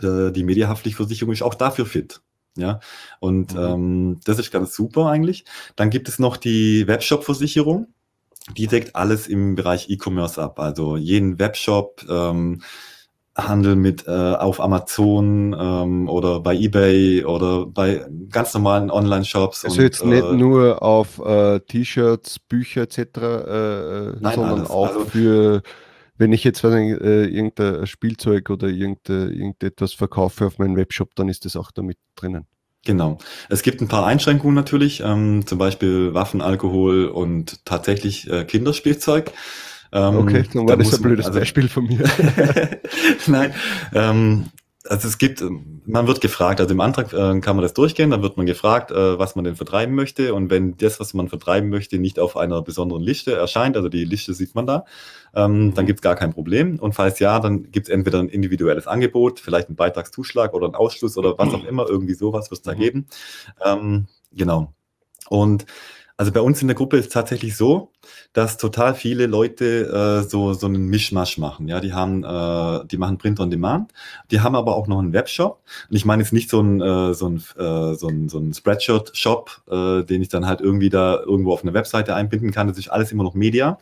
[0.00, 2.20] äh, die Mediahaftpflichtversicherung ist auch dafür fit.
[2.56, 2.80] Ja,
[3.20, 3.60] und mhm.
[3.60, 5.44] ähm, das ist ganz super eigentlich.
[5.76, 7.86] Dann gibt es noch die Webshop-Versicherung
[8.56, 10.58] die deckt alles im Bereich E-Commerce ab.
[10.58, 12.62] Also jeden Webshop, ähm,
[13.38, 19.64] Handel mit äh, auf Amazon ähm, oder bei eBay oder bei ganz normalen Online-Shops.
[19.64, 24.58] Also und, jetzt nicht äh, nur auf äh, T-Shirts, Bücher etc., äh, äh, nein, sondern
[24.58, 24.70] alles.
[24.70, 25.62] auch also, für,
[26.16, 31.44] wenn ich jetzt äh, irgendein Spielzeug oder irgende, irgendetwas verkaufe auf meinen Webshop, dann ist
[31.44, 32.46] das auch damit drinnen.
[32.88, 33.18] Genau.
[33.50, 39.30] Es gibt ein paar Einschränkungen natürlich, ähm, zum Beispiel Waffen, Alkohol und tatsächlich äh, Kinderspielzeug.
[39.92, 42.02] Ähm, okay, dann war da das ein blödes also, Beispiel von mir.
[43.26, 43.52] Nein,
[43.92, 44.46] ähm,
[44.88, 45.44] also es gibt,
[45.84, 48.90] man wird gefragt, also im Antrag äh, kann man das durchgehen, dann wird man gefragt,
[48.90, 50.32] äh, was man denn vertreiben möchte.
[50.32, 54.06] Und wenn das, was man vertreiben möchte, nicht auf einer besonderen Liste erscheint, also die
[54.06, 54.86] Liste sieht man da,
[55.38, 56.80] ähm, dann gibt es gar kein Problem.
[56.80, 60.74] Und falls ja, dann gibt es entweder ein individuelles Angebot, vielleicht einen Beitragszuschlag oder einen
[60.74, 62.78] Ausschluss oder was auch immer, irgendwie sowas wird es da mhm.
[62.78, 63.06] geben.
[63.64, 64.72] Ähm, genau.
[65.28, 65.64] Und
[66.18, 67.92] also bei uns in der Gruppe ist es tatsächlich so,
[68.32, 71.68] dass total viele Leute äh, so so einen Mischmasch machen.
[71.68, 73.92] Ja, die haben, äh, die machen Print on Demand,
[74.32, 75.62] die haben aber auch noch einen Webshop.
[75.88, 78.52] Und ich meine jetzt nicht so ein äh, so ein äh, so ein, so ein
[78.52, 82.66] Spreadshirt-Shop, äh, den ich dann halt irgendwie da irgendwo auf eine Webseite einbinden kann.
[82.66, 83.78] Das ist alles immer noch Media,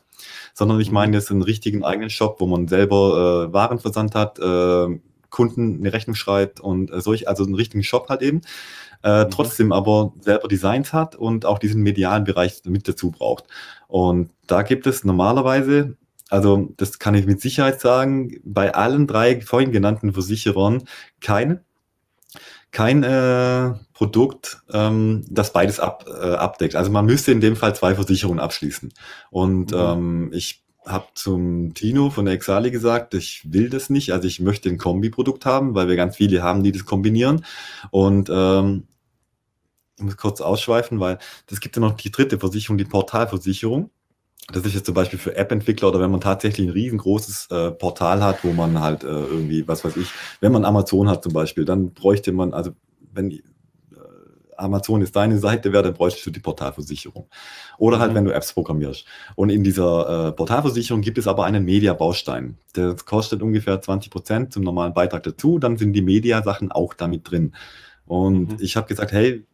[0.53, 4.99] sondern ich meine jetzt einen richtigen eigenen Shop, wo man selber äh, Warenversand hat, äh,
[5.31, 8.43] Kunden eine Rechnung schreibt und äh, solch, also einen richtigen Shop halt eben
[9.03, 9.31] äh, mhm.
[9.31, 13.45] trotzdem aber selber Designs hat und auch diesen medialen Bereich mit dazu braucht.
[13.89, 15.97] Und da gibt es normalerweise
[16.29, 20.85] Also das kann ich mit Sicherheit sagen, bei allen drei vorhin genannten Versicherern
[21.21, 21.61] kein,
[22.73, 26.75] kein äh, Produkt, ähm, das beides ab, äh, abdeckt.
[26.77, 28.93] Also man müsste in dem Fall zwei Versicherungen abschließen.
[29.31, 29.79] Und mhm.
[29.79, 34.13] ähm, ich habe zum Tino von der Exali gesagt, ich will das nicht.
[34.13, 37.45] Also ich möchte ein Kombiprodukt haben, weil wir ganz viele haben, die das kombinieren.
[37.91, 38.85] Und ähm,
[39.99, 41.19] ich muss kurz ausschweifen, weil
[41.51, 43.91] es gibt ja noch die dritte Versicherung, die Portalversicherung.
[44.53, 48.23] Das ist jetzt zum Beispiel für App-Entwickler oder wenn man tatsächlich ein riesengroßes äh, Portal
[48.23, 50.09] hat, wo man halt äh, irgendwie, was weiß ich,
[50.41, 52.71] wenn man Amazon hat zum Beispiel, dann bräuchte man, also
[53.13, 53.31] wenn
[54.59, 57.29] Amazon ist deine Seite wäre, dann bräuchtest du die Portalversicherung.
[57.79, 58.17] Oder halt, mhm.
[58.17, 59.05] wenn du Apps programmierst.
[59.35, 62.57] Und in dieser äh, Portalversicherung gibt es aber einen Media-Baustein.
[62.75, 65.59] Der kostet ungefähr 20 Prozent zum normalen Beitrag dazu.
[65.59, 67.55] Dann sind die Media-Sachen auch damit drin.
[68.07, 68.57] Und mhm.
[68.61, 69.45] ich habe gesagt, hey,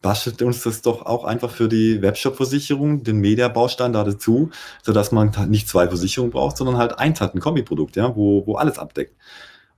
[0.00, 4.50] bastelt uns das doch auch einfach für die Webshop-Versicherung, den Media-Baustein da dazu,
[4.82, 8.54] sodass man nicht zwei Versicherungen braucht, sondern halt eins hat, ein Kombiprodukt, ja, wo, wo
[8.54, 9.16] alles abdeckt.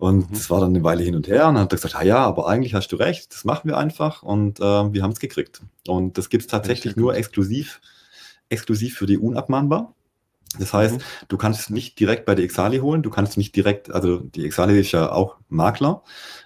[0.00, 0.34] Und mhm.
[0.34, 2.24] das war dann eine Weile hin und her und dann hat er gesagt, ah ja,
[2.24, 5.60] aber eigentlich hast du recht, das machen wir einfach und äh, wir haben es gekriegt.
[5.86, 7.82] Und das gibt es tatsächlich nur exklusiv,
[8.48, 9.94] exklusiv für die unabmahnbar.
[10.58, 11.02] Das heißt, mhm.
[11.28, 14.46] du kannst es nicht direkt bei der Exali holen, du kannst nicht direkt, also die
[14.46, 16.02] Exali ist ja auch Makler,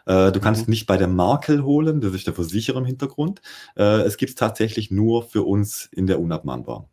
[0.07, 0.73] äh, du kannst mhm.
[0.73, 3.41] nicht bei der Markel holen, das ist der Versicherer im Hintergrund.
[3.77, 6.89] Äh, es gibt es tatsächlich nur für uns in der unabmahnbar.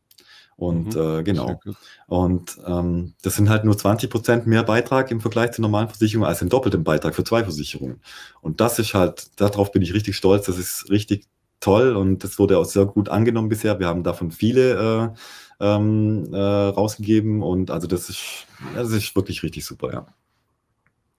[0.56, 1.60] Und mhm, äh, genau.
[2.08, 6.26] Und ähm, das sind halt nur 20 Prozent mehr Beitrag im Vergleich zur normalen Versicherung
[6.26, 8.02] als ein doppelten Beitrag für zwei Versicherungen.
[8.42, 10.46] Und das ist halt, darauf bin ich richtig stolz.
[10.46, 11.28] Das ist richtig
[11.62, 13.80] toll und das wurde auch sehr gut angenommen bisher.
[13.80, 15.14] Wir haben davon viele
[15.60, 20.08] äh, ähm, äh, rausgegeben und also das ist, das ist wirklich richtig super, ja.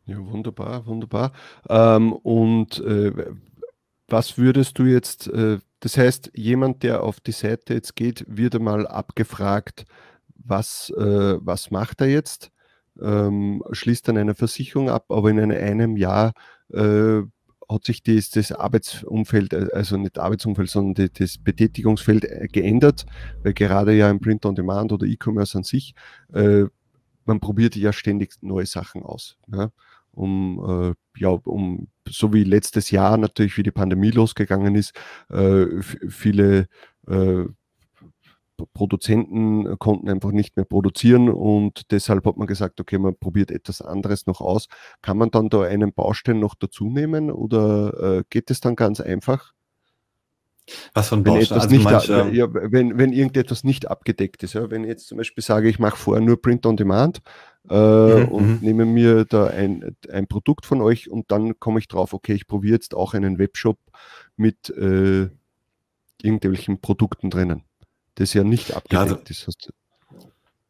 [0.05, 1.33] Ja, wunderbar, wunderbar.
[1.69, 3.13] Ähm, und äh,
[4.13, 8.55] was würdest du jetzt äh, das heißt, jemand, der auf die Seite jetzt geht, wird
[8.55, 9.85] einmal abgefragt,
[10.29, 12.53] was, äh, was macht er jetzt,
[13.01, 16.35] ähm, schließt dann eine Versicherung ab, aber in einem Jahr
[16.73, 17.23] äh,
[17.69, 23.05] hat sich das, das, Arbeitsumfeld, äh, also nicht Arbeitsumfeld, sondern das Betätigungsfeld äh, geändert,
[23.43, 25.97] weil gerade ja im Print on Demand oder E-Commerce an sich,
[26.33, 26.67] äh,
[27.25, 29.37] man probiert ja ständig neue Sachen aus.
[29.53, 29.73] Ja?
[30.13, 34.95] Um, äh, ja, um, so wie letztes Jahr natürlich, wie die Pandemie losgegangen ist,
[35.31, 36.69] äh, viele
[37.09, 37.45] äh,
[38.75, 43.83] Produzenten konnten einfach nicht mehr produzieren und deshalb hat man gesagt, okay, man probiert etwas
[43.83, 44.69] anderes noch aus.
[45.01, 49.01] Kann man dann da einen Baustein noch dazu nehmen oder äh, geht es dann ganz
[49.01, 49.53] einfach?
[50.95, 54.55] Was von wenn etwas also nicht, meinst, ähm, ja, wenn, wenn irgendetwas nicht abgedeckt ist.
[54.55, 57.21] Ja, wenn ich jetzt zum Beispiel sage, ich mache vorher nur Print on Demand
[57.69, 58.59] äh, mhm, und mhm.
[58.61, 62.47] nehme mir da ein, ein Produkt von euch und dann komme ich drauf, okay, ich
[62.47, 63.79] probiere jetzt auch einen Webshop
[64.37, 65.29] mit äh,
[66.23, 67.65] irgendwelchen Produkten drinnen,
[68.15, 69.73] das ja nicht abgedeckt ja, also, ist.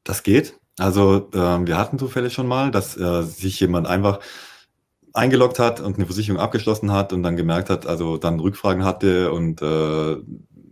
[0.05, 0.59] Das geht.
[0.79, 4.21] Also äh, wir hatten Zufälle schon mal, dass äh, sich jemand einfach
[5.15, 9.33] eingeloggt hat und eine Versicherung abgeschlossen hat und dann gemerkt hat, also dann Rückfragen hatte
[9.33, 10.17] und äh,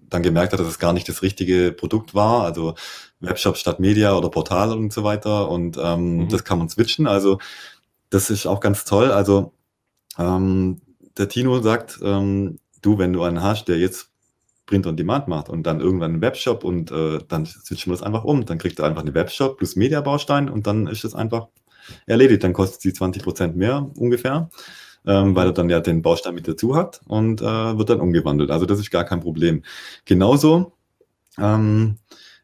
[0.08, 2.74] dann gemerkt hat, dass es gar nicht das richtige Produkt war, also
[3.20, 5.48] Webshop statt Media oder Portal und so weiter.
[5.50, 6.28] Und ähm, mhm.
[6.28, 7.38] das kann man switchen, also
[8.08, 9.52] das ist auch ganz toll, also
[10.18, 10.80] ähm,
[11.16, 14.10] der Tino sagt, ähm, du, wenn du einen hast, der jetzt
[14.66, 18.06] Print on Demand macht und dann irgendwann einen Webshop und äh, dann switchen wir das
[18.06, 21.48] einfach um, dann kriegt er einfach eine Webshop plus Media-Baustein und dann ist es einfach
[22.06, 22.44] erledigt.
[22.44, 24.50] Dann kostet sie 20 Prozent mehr ungefähr,
[25.06, 28.50] ähm, weil er dann ja den Baustein mit dazu hat und äh, wird dann umgewandelt.
[28.50, 29.62] Also das ist gar kein Problem.
[30.04, 30.72] Genauso,
[31.38, 31.96] ähm,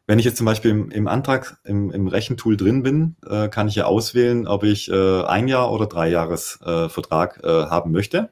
[0.07, 3.67] wenn ich jetzt zum Beispiel im, im Antrag, im, im, Rechentool drin bin, äh, kann
[3.67, 8.29] ich ja auswählen, ob ich äh, ein Jahr oder drei Jahresvertrag äh, haben möchte.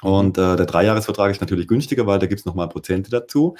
[0.00, 3.56] Und äh, der Dreijahresvertrag ist natürlich günstiger, weil da gibt es nochmal Prozente dazu.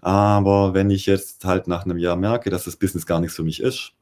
[0.00, 3.44] Aber wenn ich jetzt halt nach einem Jahr merke, dass das Business gar nichts für
[3.44, 3.92] mich ist,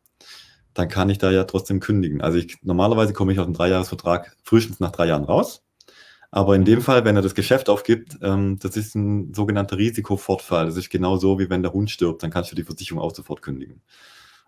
[0.75, 2.21] dann kann ich da ja trotzdem kündigen.
[2.21, 5.63] Also ich, normalerweise komme ich aus einem Dreijahresvertrag frühestens nach drei Jahren raus.
[6.31, 6.83] Aber in dem mhm.
[6.83, 10.67] Fall, wenn er das Geschäft aufgibt, ähm, das ist ein sogenannter Risikofortfall.
[10.67, 13.15] Das ist genau so, wie wenn der Hund stirbt, dann kannst du die Versicherung auch
[13.15, 13.83] sofort kündigen.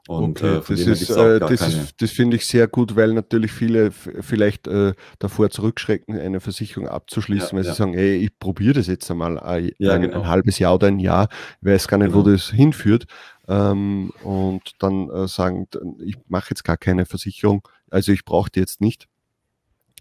[0.08, 3.52] Und okay, äh, das, ist, äh, das, ist, das finde ich sehr gut, weil natürlich
[3.52, 7.70] viele vielleicht äh, davor zurückschrecken, eine Versicherung abzuschließen, ja, weil ja.
[7.70, 10.22] sie sagen, hey, ich probiere das jetzt einmal ein, ja, genau.
[10.22, 11.28] ein, halbes Jahr oder ein Jahr,
[11.60, 12.24] ich weiß gar nicht, genau.
[12.24, 13.04] wo das hinführt.
[13.46, 15.68] Ähm, und dann äh, sagen,
[16.04, 19.06] ich mache jetzt gar keine Versicherung, also ich brauche die jetzt nicht.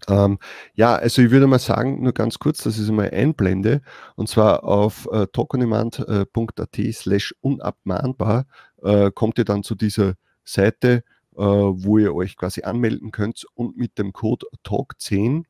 [0.08, 0.38] Ähm,
[0.74, 3.82] ja, also ich würde mal sagen, nur ganz kurz, dass ich es mal einblende,
[4.16, 8.46] und zwar auf äh, talkonemand.at slash unabmahnbar
[8.82, 10.14] äh, kommt ihr dann zu dieser
[10.44, 15.44] Seite, äh, wo ihr euch quasi anmelden könnt und mit dem Code TALK10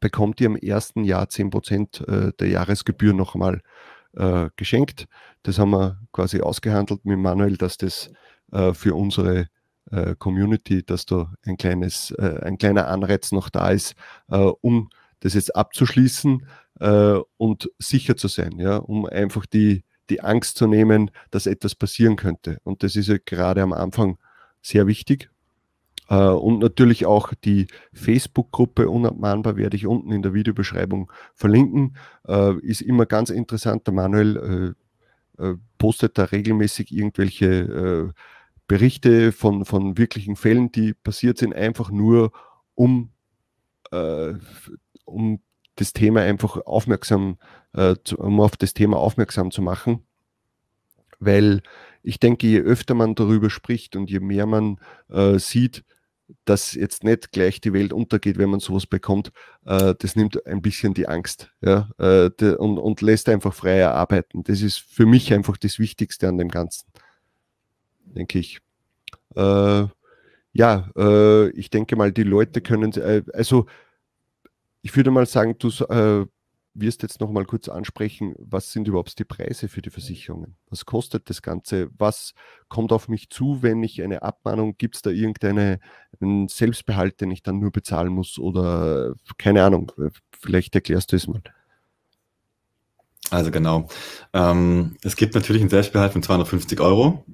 [0.00, 3.60] bekommt ihr im ersten Jahr 10% äh, der Jahresgebühr noch einmal
[4.14, 5.06] äh, geschenkt.
[5.42, 8.10] Das haben wir quasi ausgehandelt mit Manuel, dass das
[8.52, 9.48] äh, für unsere
[9.90, 13.94] äh, Community, dass da ein kleines, ein kleiner Anreiz noch da ist,
[14.28, 14.90] um
[15.20, 16.46] das jetzt abzuschließen
[17.36, 22.16] und sicher zu sein, ja, um einfach die, die Angst zu nehmen, dass etwas passieren
[22.16, 22.58] könnte.
[22.64, 24.18] Und das ist ja gerade am Anfang
[24.60, 25.30] sehr wichtig.
[26.08, 31.96] Äh, und natürlich auch die Facebook-Gruppe Unabmahnbar werde ich unten in der Videobeschreibung verlinken.
[32.28, 33.86] Äh, ist immer ganz interessant.
[33.86, 34.74] Der Manuel
[35.38, 38.12] äh, postet da regelmäßig irgendwelche
[38.68, 42.30] Berichte von, von wirklichen Fällen, die passiert sind, einfach nur
[42.74, 43.10] um,
[45.04, 45.40] um
[45.76, 47.38] das Thema einfach aufmerksam,
[47.72, 50.04] um auf das Thema aufmerksam zu machen.
[51.18, 51.62] Weil
[52.02, 55.84] ich denke, je öfter man darüber spricht und je mehr man äh, sieht,
[56.44, 59.32] dass jetzt nicht gleich die Welt untergeht, wenn man sowas bekommt,
[59.66, 63.94] äh, das nimmt ein bisschen die Angst ja, äh, de, und, und lässt einfach freier
[63.94, 64.42] arbeiten.
[64.44, 66.86] Das ist für mich einfach das Wichtigste an dem Ganzen,
[68.04, 68.60] denke ich.
[69.36, 69.86] Äh,
[70.54, 73.66] ja, äh, ich denke mal, die Leute können, äh, also
[74.82, 76.26] ich würde mal sagen, du äh,
[76.74, 80.56] wirst jetzt noch mal kurz ansprechen, was sind überhaupt die Preise für die Versicherungen?
[80.70, 81.90] Was kostet das Ganze?
[81.98, 82.34] Was
[82.68, 85.78] kommt auf mich zu, wenn ich eine Abmahnung, gibt es da irgendeinen
[86.48, 89.92] Selbstbehalt, den ich dann nur bezahlen muss oder keine Ahnung,
[90.38, 91.42] vielleicht erklärst du es mal.
[93.30, 93.88] Also genau.
[94.32, 97.24] Ähm, es gibt natürlich einen Selbstbehalt von 250 Euro.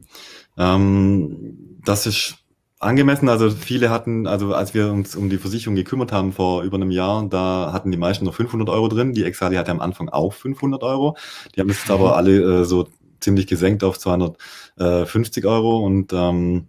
[0.57, 2.37] Ähm, das ist
[2.79, 3.29] angemessen.
[3.29, 6.91] Also viele hatten, also als wir uns um die Versicherung gekümmert haben vor über einem
[6.91, 9.13] Jahr, da hatten die meisten noch 500 Euro drin.
[9.13, 11.17] Die Exali hatte am Anfang auch 500 Euro.
[11.55, 12.15] Die haben jetzt aber mhm.
[12.15, 12.89] alle äh, so
[13.21, 15.79] ziemlich gesenkt auf 250 Euro.
[15.79, 16.69] Und ähm,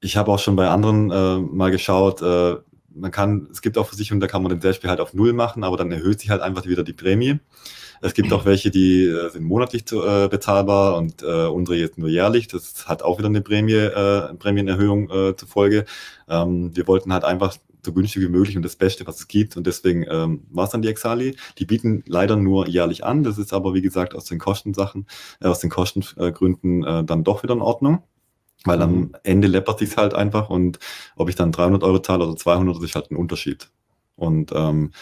[0.00, 2.56] ich habe auch schon bei anderen äh, mal geschaut, äh,
[2.92, 5.76] man kann, es gibt auch Versicherungen, da kann man den Selbstbehalt auf Null machen, aber
[5.76, 7.38] dann erhöht sich halt einfach wieder die Prämie.
[8.00, 11.98] Es gibt auch welche, die äh, sind monatlich zu, äh, bezahlbar und äh, unsere jetzt
[11.98, 12.48] nur jährlich.
[12.48, 15.84] Das hat auch wieder eine Prämie, äh, Prämienerhöhung äh, zur Folge.
[16.28, 19.56] Ähm, wir wollten halt einfach so günstig wie möglich und das Beste, was es gibt.
[19.56, 21.36] Und deswegen ähm, war es dann die Exali.
[21.58, 23.22] Die bieten leider nur jährlich an.
[23.22, 25.06] Das ist aber, wie gesagt, aus den Kostensachen,
[25.40, 28.02] äh, aus den Kostengründen äh, dann doch wieder in Ordnung.
[28.64, 28.82] Weil mhm.
[28.82, 30.78] am Ende läppert sich halt einfach und
[31.16, 33.70] ob ich dann 300 Euro zahle oder 200, das ist halt ein Unterschied.
[34.16, 34.92] Und ähm,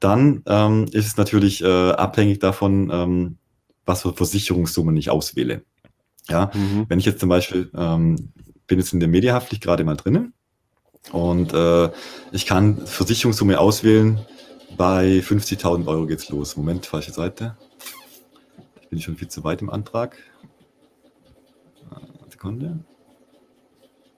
[0.00, 3.38] dann ähm, ist es natürlich äh, abhängig davon, ähm,
[3.84, 5.62] was für Versicherungssummen ich auswähle.
[6.28, 6.86] Ja, mhm.
[6.88, 8.32] wenn ich jetzt zum Beispiel ähm,
[8.66, 10.32] bin jetzt in der Mediahaftpflicht gerade mal drinnen
[11.12, 11.90] und äh,
[12.32, 14.18] ich kann Versicherungssumme auswählen.
[14.76, 16.56] Bei 50.000 Euro geht's los.
[16.56, 17.56] Moment, falsche Seite.
[18.82, 20.18] Ich bin schon viel zu weit im Antrag.
[21.90, 22.80] Eine Sekunde.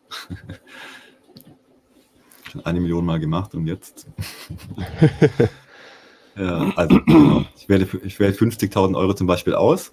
[2.64, 4.06] eine Million Mal gemacht und jetzt.
[6.36, 7.44] ja, also genau.
[7.56, 9.92] ich wähle, ich wähle 50.000 Euro zum Beispiel aus.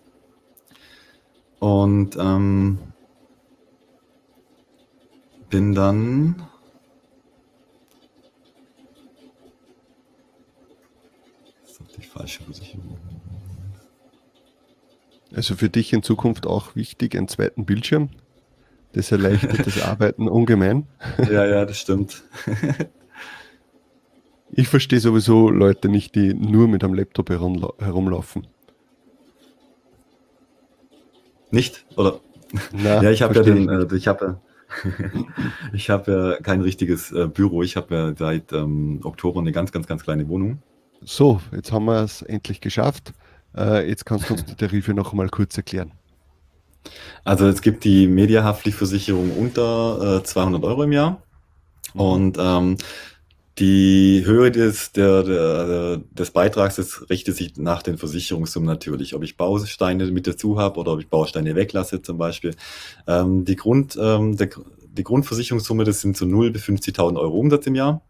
[1.60, 2.78] Und ähm,
[5.50, 6.48] bin dann
[11.62, 12.98] das ist die falsche Versicherung.
[15.34, 18.10] Also für dich in Zukunft auch wichtig, einen zweiten Bildschirm?
[18.96, 20.88] Das erleichtert das Arbeiten ungemein.
[21.30, 22.24] Ja, ja, das stimmt.
[24.52, 28.48] ich verstehe sowieso Leute nicht, die nur mit einem Laptop herumlaufen.
[31.52, 31.86] Nicht?
[31.98, 32.22] Oder?
[32.72, 34.40] Na, ja, ich habe ja den, äh, ich habe
[35.74, 37.64] ich habe ja kein richtiges äh, Büro.
[37.64, 40.60] Ich habe ja seit ähm, Oktober eine ganz, ganz, ganz kleine Wohnung.
[41.02, 43.14] So, jetzt haben wir es endlich geschafft.
[43.56, 45.92] Äh, jetzt kannst du uns die Tarife noch mal kurz erklären.
[47.24, 51.24] Also es gibt die Mediahaftpflichtversicherung unter äh, 200 Euro im Jahr
[51.94, 52.02] mhm.
[52.02, 52.78] und ähm,
[53.58, 59.16] die Höhe des, der, der, des Beitrags das richtet sich nach den Versicherungssummen natürlich.
[59.16, 62.54] Ob ich Bausteine mit dazu habe oder ob ich Bausteine weglasse zum Beispiel.
[63.08, 64.50] Ähm, die, Grund, ähm, der,
[64.92, 68.02] die Grundversicherungssumme, das sind so 0 bis 50.000 Euro Umsatz im Jahr.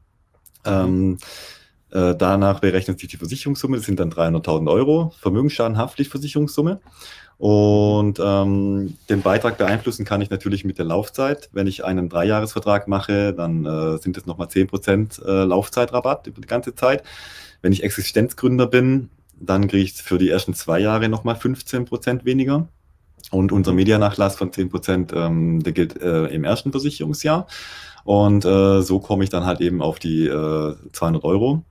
[0.66, 1.20] Ähm,
[1.96, 5.14] äh, danach berechnet sich die Versicherungssumme, das sind dann 300.000 Euro.
[5.22, 6.82] Vermögensschaden, Haftpflichtversicherungssumme.
[7.38, 11.50] Und ähm, den Beitrag beeinflussen kann ich natürlich mit der Laufzeit.
[11.54, 16.48] Wenn ich einen Dreijahresvertrag mache, dann äh, sind es nochmal 10% äh, Laufzeitrabatt über die
[16.48, 17.04] ganze Zeit.
[17.62, 22.68] Wenn ich Existenzgründer bin, dann kriege ich für die ersten zwei Jahre nochmal 15% weniger.
[23.32, 27.48] Und unser Medianachlass von 10%, ähm, der gilt äh, im ersten Versicherungsjahr.
[28.04, 31.64] Und äh, so komme ich dann halt eben auf die äh, 200 Euro.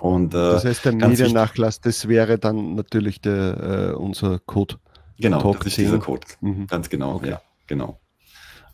[0.00, 4.76] Und, äh, das heißt, der Mediennachlass, das wäre dann natürlich der, äh, unser Code.
[5.18, 5.84] Genau, Talk das ist 10.
[5.84, 6.26] dieser Code.
[6.40, 6.66] Mhm.
[6.66, 7.30] Ganz genau, okay.
[7.30, 7.98] ja, genau.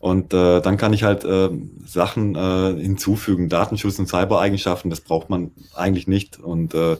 [0.00, 1.48] Und äh, dann kann ich halt äh,
[1.86, 6.40] Sachen äh, hinzufügen, Datenschutz und Cybereigenschaften, das braucht man eigentlich nicht.
[6.40, 6.96] Und äh,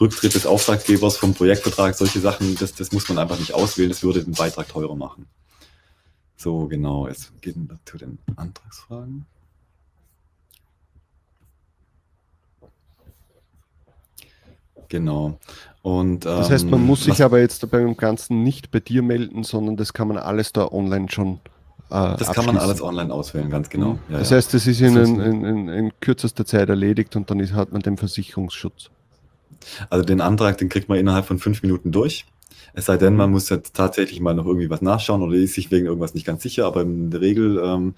[0.00, 4.02] Rücktritt des Auftraggebers vom Projektvertrag, solche Sachen, das, das muss man einfach nicht auswählen, das
[4.02, 5.26] würde den Beitrag teurer machen.
[6.36, 7.08] So, genau.
[7.08, 9.26] Jetzt gehen wir zu den Antragsfragen.
[14.88, 15.38] Genau.
[15.82, 19.02] Und, ähm, das heißt, man ähm, muss sich aber jetzt beim Ganzen nicht bei dir
[19.02, 21.40] melden, sondern das kann man alles da online schon
[21.90, 23.92] äh, das kann man alles online auswählen, ganz genau.
[23.92, 23.98] Mhm.
[24.10, 27.54] Ja, das heißt, das ist in, in, in, in, kürzester Zeit erledigt und dann ist,
[27.54, 28.90] hat man den Versicherungsschutz.
[29.88, 32.26] Also den Antrag, den kriegt man innerhalb von fünf Minuten durch.
[32.74, 35.70] Es sei denn, man muss jetzt tatsächlich mal noch irgendwie was nachschauen oder ist sich
[35.70, 37.94] wegen irgendwas nicht ganz sicher, aber in der Regel ähm,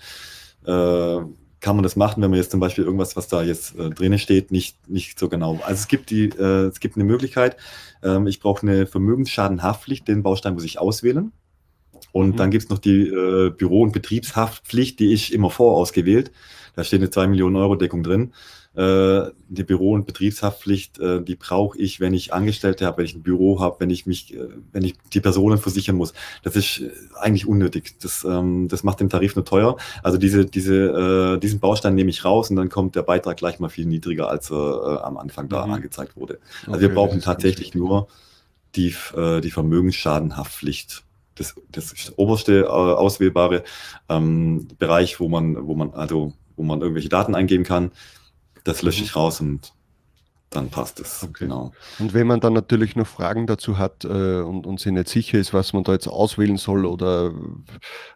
[0.65, 1.25] äh,
[1.61, 4.19] kann man das machen, wenn man jetzt zum Beispiel irgendwas, was da jetzt äh, drinnen
[4.19, 5.61] steht, nicht, nicht so genau.
[5.63, 7.57] Also es gibt die, äh, es gibt eine Möglichkeit,
[8.03, 11.33] ähm, ich brauche eine Vermögensschadenhaftpflicht, den Baustein muss ich auswählen.
[12.13, 12.37] Und mhm.
[12.37, 16.33] dann gibt's noch die äh, Büro- und Betriebshaftpflicht, die ich immer vorausgewählt.
[16.77, 18.33] Da steht eine 2 Millionen Euro Deckung drin.
[18.77, 23.17] Äh, die Büro- und Betriebshaftpflicht, äh, die brauche ich, wenn ich Angestellte habe, wenn ich
[23.17, 26.13] ein Büro habe, wenn ich mich, äh, wenn ich die Personen versichern muss.
[26.45, 26.83] Das ist
[27.19, 27.97] eigentlich unnötig.
[28.01, 29.77] Das, ähm, das macht den Tarif nur teuer.
[30.05, 33.71] Also diese, diese, diesen Baustein nehme ich raus und dann kommt der Beitrag gleich mal
[33.71, 35.73] viel niedriger, als er am Anfang da mhm.
[35.73, 36.39] angezeigt wurde.
[36.63, 38.09] Also okay, wir brauchen tatsächlich nur
[38.77, 41.03] die, die Vermögensschadenhaftpflicht
[41.41, 43.65] das, das oberste äh, auswählbare
[44.09, 47.91] ähm, Bereich, wo man, wo man, also wo man irgendwelche Daten eingeben kann.
[48.65, 49.73] Das lösche ich raus und
[50.51, 51.23] dann passt es.
[51.23, 51.45] Okay.
[51.45, 51.73] Genau.
[52.01, 55.39] Und wenn man dann natürlich noch Fragen dazu hat äh, und, und sich nicht sicher
[55.39, 57.33] ist, was man da jetzt auswählen soll oder,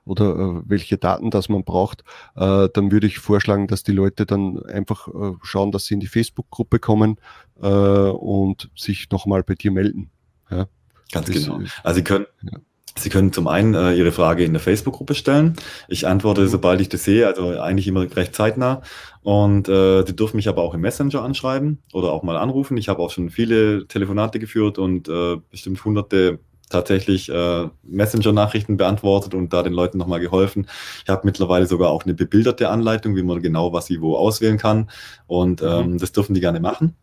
[0.05, 2.03] oder äh, welche Daten das man braucht,
[2.35, 6.01] äh, dann würde ich vorschlagen, dass die Leute dann einfach äh, schauen, dass sie in
[6.01, 7.21] die Facebook-Gruppe kommen
[7.63, 10.11] äh, und sich nochmal bei dir melden.
[10.51, 10.67] Ja?
[11.13, 11.61] Ganz das, genau.
[11.85, 12.59] Also Sie können, ja.
[12.97, 15.57] Sie können zum einen äh, Ihre Frage in der Facebook-Gruppe stellen.
[15.89, 16.49] Ich antworte, mhm.
[16.49, 18.83] sobald ich das sehe, also eigentlich immer recht zeitnah.
[19.23, 22.77] Und äh, Sie dürfen mich aber auch im Messenger anschreiben oder auch mal anrufen.
[22.77, 26.39] Ich habe auch schon viele Telefonate geführt und äh, bestimmt hunderte
[26.71, 30.67] tatsächlich äh, Messenger-Nachrichten beantwortet und da den Leuten nochmal geholfen.
[31.05, 34.59] Ich habe mittlerweile sogar auch eine bebilderte Anleitung, wie man genau was sie wo auswählen
[34.59, 34.91] kann.
[35.27, 35.69] Und mhm.
[35.69, 36.97] ähm, das dürfen die gerne machen.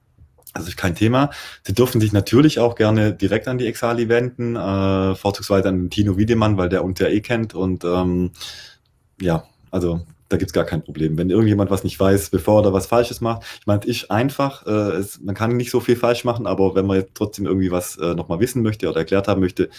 [0.53, 1.29] Das ist kein Thema.
[1.63, 6.17] Sie dürfen sich natürlich auch gerne direkt an die Exali wenden, äh, vorzugsweise an Tino
[6.17, 7.53] Wiedemann, weil der uns ja eh kennt.
[7.55, 8.31] Und ähm,
[9.21, 11.17] ja, also da gibt's gar kein Problem.
[11.17, 14.97] Wenn irgendjemand was nicht weiß, bevor er was Falsches macht, ich meine, ich einfach, äh,
[14.97, 17.97] es, man kann nicht so viel falsch machen, aber wenn man jetzt trotzdem irgendwie was
[17.97, 19.69] äh, nochmal wissen möchte oder erklärt haben möchte,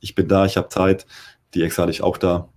[0.00, 1.06] ich bin da, ich habe Zeit,
[1.54, 2.48] die Exali ist auch da.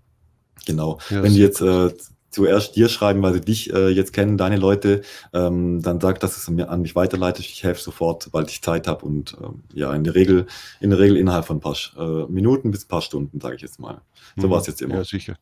[0.66, 1.00] Genau.
[1.10, 1.92] Ja, wenn die jetzt äh,
[2.30, 5.02] zuerst dir schreiben, weil sie dich äh, jetzt kennen, deine Leute,
[5.34, 7.46] ähm, dann sag, dass es mir an mich weiterleitet.
[7.46, 10.46] Ich helfe sofort, sobald ich Zeit habe und ähm, ja, in der Regel,
[10.80, 13.62] in der Regel innerhalb von ein paar äh, Minuten bis ein paar Stunden, sage ich
[13.62, 14.02] jetzt mal.
[14.38, 14.52] So mhm.
[14.52, 14.96] war es jetzt immer.
[14.96, 15.36] Ja, sicher.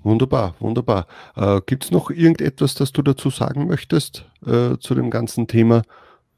[0.00, 1.06] Wunderbar, wunderbar.
[1.34, 5.82] Äh, Gibt es noch irgendetwas, das du dazu sagen möchtest äh, zu dem ganzen Thema?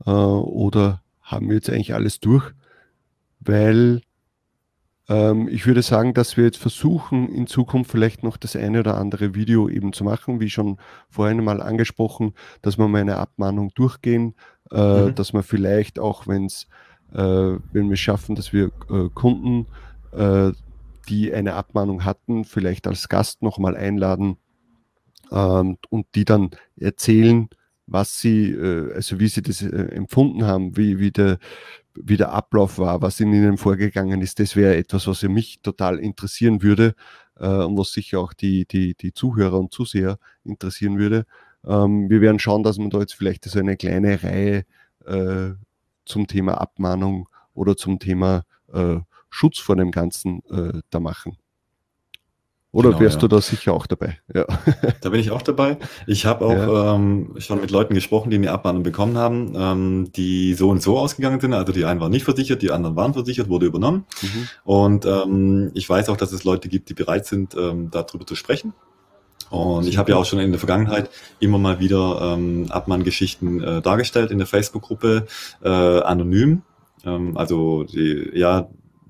[0.06, 2.52] Äh, oder haben wir jetzt eigentlich alles durch?
[3.40, 4.00] Weil
[5.10, 8.96] ähm, ich würde sagen, dass wir jetzt versuchen, in Zukunft vielleicht noch das eine oder
[8.96, 12.32] andere Video eben zu machen, wie schon vorhin mal angesprochen,
[12.62, 14.36] dass wir mal eine Abmahnung durchgehen,
[14.70, 15.14] äh, mhm.
[15.16, 16.68] dass wir vielleicht auch, wenn's,
[17.12, 19.66] äh, wenn wir schaffen, dass wir äh, Kunden,
[20.12, 20.52] äh,
[21.08, 24.36] die eine Abmahnung hatten, vielleicht als Gast nochmal einladen
[25.32, 27.48] ähm, und die dann erzählen,
[27.88, 31.38] was sie, äh, also wie sie das äh, empfunden haben, wie, wie der,
[31.94, 35.98] wie der Ablauf war, was in ihnen vorgegangen ist, das wäre etwas, was mich total
[35.98, 36.94] interessieren würde
[37.38, 41.26] äh, und was sicher auch die, die, die Zuhörer und Zuseher interessieren würde.
[41.66, 44.64] Ähm, wir werden schauen, dass wir da jetzt vielleicht so eine kleine Reihe
[45.06, 45.50] äh,
[46.04, 51.36] zum Thema Abmahnung oder zum Thema äh, Schutz vor dem Ganzen äh, da machen.
[52.72, 53.20] Oder genau, wärst ja.
[53.22, 54.18] du da sicher auch dabei?
[54.32, 54.46] Ja.
[55.00, 55.78] Da bin ich auch dabei.
[56.06, 56.94] Ich habe auch ja.
[56.94, 60.98] ähm, schon mit Leuten gesprochen, die eine Abmahnung bekommen haben, ähm, die so und so
[60.98, 61.52] ausgegangen sind.
[61.52, 64.04] Also die einen waren nicht versichert, die anderen waren versichert, wurde übernommen.
[64.22, 64.48] Mhm.
[64.64, 68.36] Und ähm, ich weiß auch, dass es Leute gibt, die bereit sind, ähm, darüber zu
[68.36, 68.72] sprechen.
[69.50, 71.10] Und ich habe ja auch schon in der Vergangenheit
[71.40, 75.26] immer mal wieder ähm, Abmahngeschichten äh, dargestellt in der Facebook-Gruppe,
[75.64, 76.62] äh, anonym.
[77.04, 78.68] Ähm, also die, ja,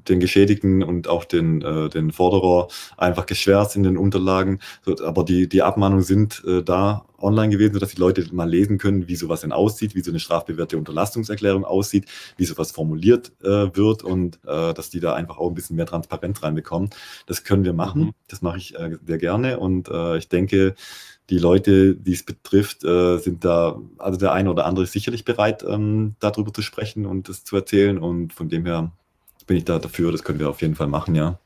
[0.08, 4.60] den Geschädigten und auch den, äh, den Forderer einfach geschwärzt in den Unterlagen.
[4.84, 8.78] So, aber die, die Abmahnungen sind äh, da online gewesen, sodass die Leute mal lesen
[8.78, 13.74] können, wie sowas denn aussieht, wie so eine strafbewährte Unterlastungserklärung aussieht, wie sowas formuliert äh,
[13.76, 16.90] wird und äh, dass die da einfach auch ein bisschen mehr Transparenz reinbekommen.
[17.26, 18.02] Das können wir machen.
[18.02, 18.12] Mhm.
[18.28, 20.74] Das mache ich äh, sehr gerne und äh, ich denke,
[21.30, 25.24] die Leute, die es betrifft, äh, sind da, also der eine oder andere ist sicherlich
[25.24, 28.90] bereit, ähm, darüber zu sprechen und das zu erzählen und von dem her
[29.50, 31.40] bin ich da dafür, das können wir auf jeden Fall machen, ja.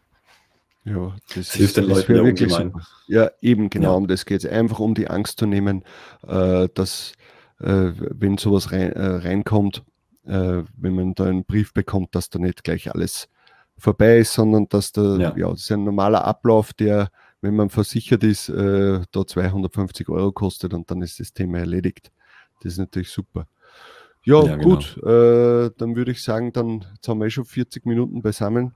[0.85, 2.73] Ja, das, das hilft den Leuten ja ungemein.
[3.07, 3.97] Ja, eben genau, ja.
[3.97, 4.51] um das geht es.
[4.51, 5.85] Einfach um die Angst zu nehmen,
[6.27, 7.13] äh, dass
[7.61, 9.85] äh, wenn sowas rein, äh, reinkommt,
[10.27, 13.31] äh, wenn man da einen Brief bekommt, dass da nicht gleich alles
[13.79, 15.35] vorbei ist, sondern dass der, ja.
[15.35, 17.09] ja, das ist ein normaler Ablauf, der,
[17.41, 22.13] wenn man versichert ist, äh, da 250 Euro kostet und dann ist das Thema erledigt.
[22.61, 23.47] Das ist natürlich super.
[24.25, 25.67] Ja, ja gut, genau.
[25.67, 28.75] äh, dann würde ich sagen, dann jetzt haben wir eh schon 40 Minuten beisammen.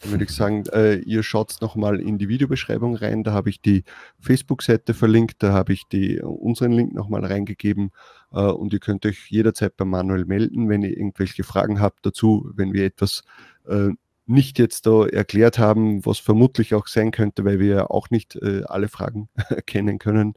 [0.00, 3.24] Dann würde ich sagen, äh, ihr schaut nochmal in die Videobeschreibung rein.
[3.24, 3.84] Da habe ich die
[4.20, 7.90] Facebook-Seite verlinkt, da habe ich die, unseren Link nochmal reingegeben
[8.32, 12.50] äh, und ihr könnt euch jederzeit bei Manuel melden, wenn ihr irgendwelche Fragen habt dazu,
[12.54, 13.22] wenn wir etwas
[13.68, 13.90] äh,
[14.26, 18.36] nicht jetzt da erklärt haben, was vermutlich auch sein könnte, weil wir ja auch nicht
[18.36, 20.34] äh, alle Fragen erkennen können.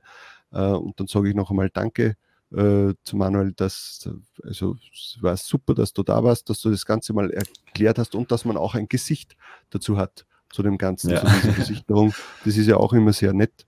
[0.51, 2.17] Äh, und dann sage ich noch einmal Danke
[2.51, 4.09] äh, zu Manuel, dass,
[4.43, 8.15] also es war super, dass du da warst, dass du das Ganze mal erklärt hast
[8.15, 9.35] und dass man auch ein Gesicht
[9.69, 11.19] dazu hat, zu dem Ganzen, ja.
[11.19, 12.13] zu dieser Besichtigung.
[12.45, 13.65] Das ist ja auch immer sehr nett.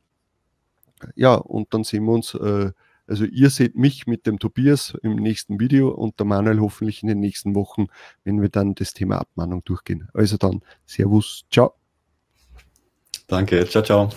[1.16, 2.72] Ja, und dann sehen wir uns, äh,
[3.08, 7.08] also ihr seht mich mit dem Tobias im nächsten Video und der Manuel hoffentlich in
[7.08, 7.88] den nächsten Wochen,
[8.24, 10.08] wenn wir dann das Thema Abmahnung durchgehen.
[10.14, 11.74] Also dann, Servus, ciao.
[13.28, 14.10] Danke, ciao, ciao.